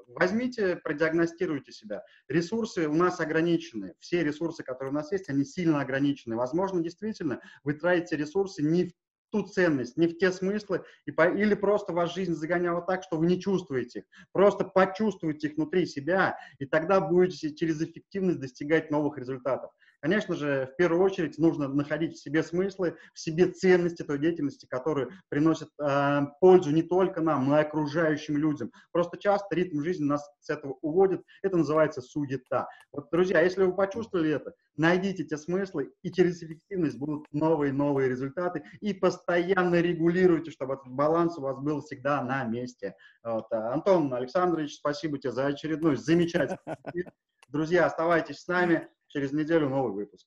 возьмите, 0.09 0.77
продиагностируйте 0.77 1.73
себя. 1.73 2.05
Ресурсы 2.29 2.89
у 2.89 2.95
нас 2.95 3.21
ограничены. 3.21 3.95
Все 4.01 4.23
ресурсы, 4.23 4.63
которые 4.63 4.91
у 4.91 4.95
нас 4.95 5.11
есть, 5.13 5.29
они 5.29 5.45
сильно 5.45 5.81
ограничены. 5.81 6.37
Возможно, 6.37 6.83
действительно, 6.83 7.41
вы 7.63 7.75
тратите 7.75 8.17
ресурсы 8.17 8.63
не 8.63 8.89
в 8.89 8.93
ту 9.31 9.43
ценность, 9.43 9.97
не 9.97 10.07
в 10.07 10.17
те 10.17 10.31
смыслы, 10.31 10.85
и 11.07 11.11
по, 11.11 11.29
или 11.29 11.55
просто 11.55 11.93
ваша 11.93 12.15
жизнь 12.15 12.35
загоняла 12.35 12.83
так, 12.83 13.03
что 13.03 13.17
вы 13.17 13.27
не 13.27 13.41
чувствуете 13.41 14.01
их. 14.01 14.05
Просто 14.31 14.65
почувствуйте 14.65 15.49
их 15.49 15.57
внутри 15.57 15.87
себя, 15.87 16.39
и 16.59 16.67
тогда 16.67 17.01
будете 17.01 17.53
через 17.53 17.83
эффективность 17.83 18.39
достигать 18.39 18.93
новых 18.93 19.19
результатов. 19.19 19.73
Конечно 20.05 20.35
же, 20.35 20.69
в 20.71 20.77
первую 20.77 21.03
очередь 21.03 21.39
нужно 21.39 21.67
находить 21.67 22.19
в 22.19 22.23
себе 22.23 22.43
смыслы, 22.43 22.99
в 23.15 23.19
себе 23.19 23.47
ценности 23.47 24.03
той 24.03 24.19
деятельности, 24.19 24.67
которые 24.67 25.09
приносят 25.31 25.71
э, 25.83 26.21
пользу 26.43 26.73
не 26.73 26.83
только 26.83 27.23
нам, 27.23 27.49
но 27.49 27.57
и 27.59 27.63
окружающим 27.63 28.37
людям. 28.37 28.71
Просто 28.93 29.17
часто 29.17 29.55
ритм 29.55 29.81
жизни 29.81 30.05
нас 30.05 30.23
с 30.41 30.51
этого 30.51 30.77
уводит. 30.83 31.23
Это 31.43 31.57
называется 31.57 32.03
суета. 32.03 32.69
Вот, 32.93 33.09
друзья, 33.13 33.41
если 33.41 33.65
вы 33.65 33.75
почувствовали 33.75 34.33
это, 34.33 34.53
найдите 34.77 35.25
те 35.25 35.39
смыслы, 35.39 35.91
и 36.03 36.13
через 36.13 36.43
эффективность 36.43 36.99
будут 36.99 37.25
новые-новые 37.33 38.11
результаты. 38.11 38.63
И 38.83 38.93
постоянно 38.93 39.81
регулируйте, 39.81 40.51
чтобы 40.51 40.75
этот 40.75 40.89
баланс 40.89 41.39
у 41.39 41.41
вас 41.41 41.59
был 41.61 41.81
всегда 41.81 42.23
на 42.23 42.45
месте. 42.45 42.95
Вот. 43.23 43.47
А, 43.53 43.73
Антон 43.73 44.13
Александрович, 44.13 44.75
спасибо 44.75 45.17
тебе 45.17 45.33
за 45.33 45.47
очередной 45.47 45.97
замечательный 45.97 46.59
Друзья, 47.49 47.87
оставайтесь 47.87 48.41
с 48.41 48.49
нами. 48.49 48.89
Через 49.15 49.33
неделю 49.33 49.69
новый 49.69 49.93
выпуск. 49.93 50.27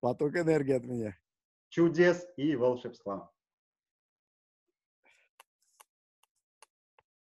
Поток 0.00 0.34
энергии 0.36 0.74
от 0.74 0.84
меня. 0.84 1.16
Чудес 1.68 2.26
и 2.36 2.56
волшебства. 2.56 3.32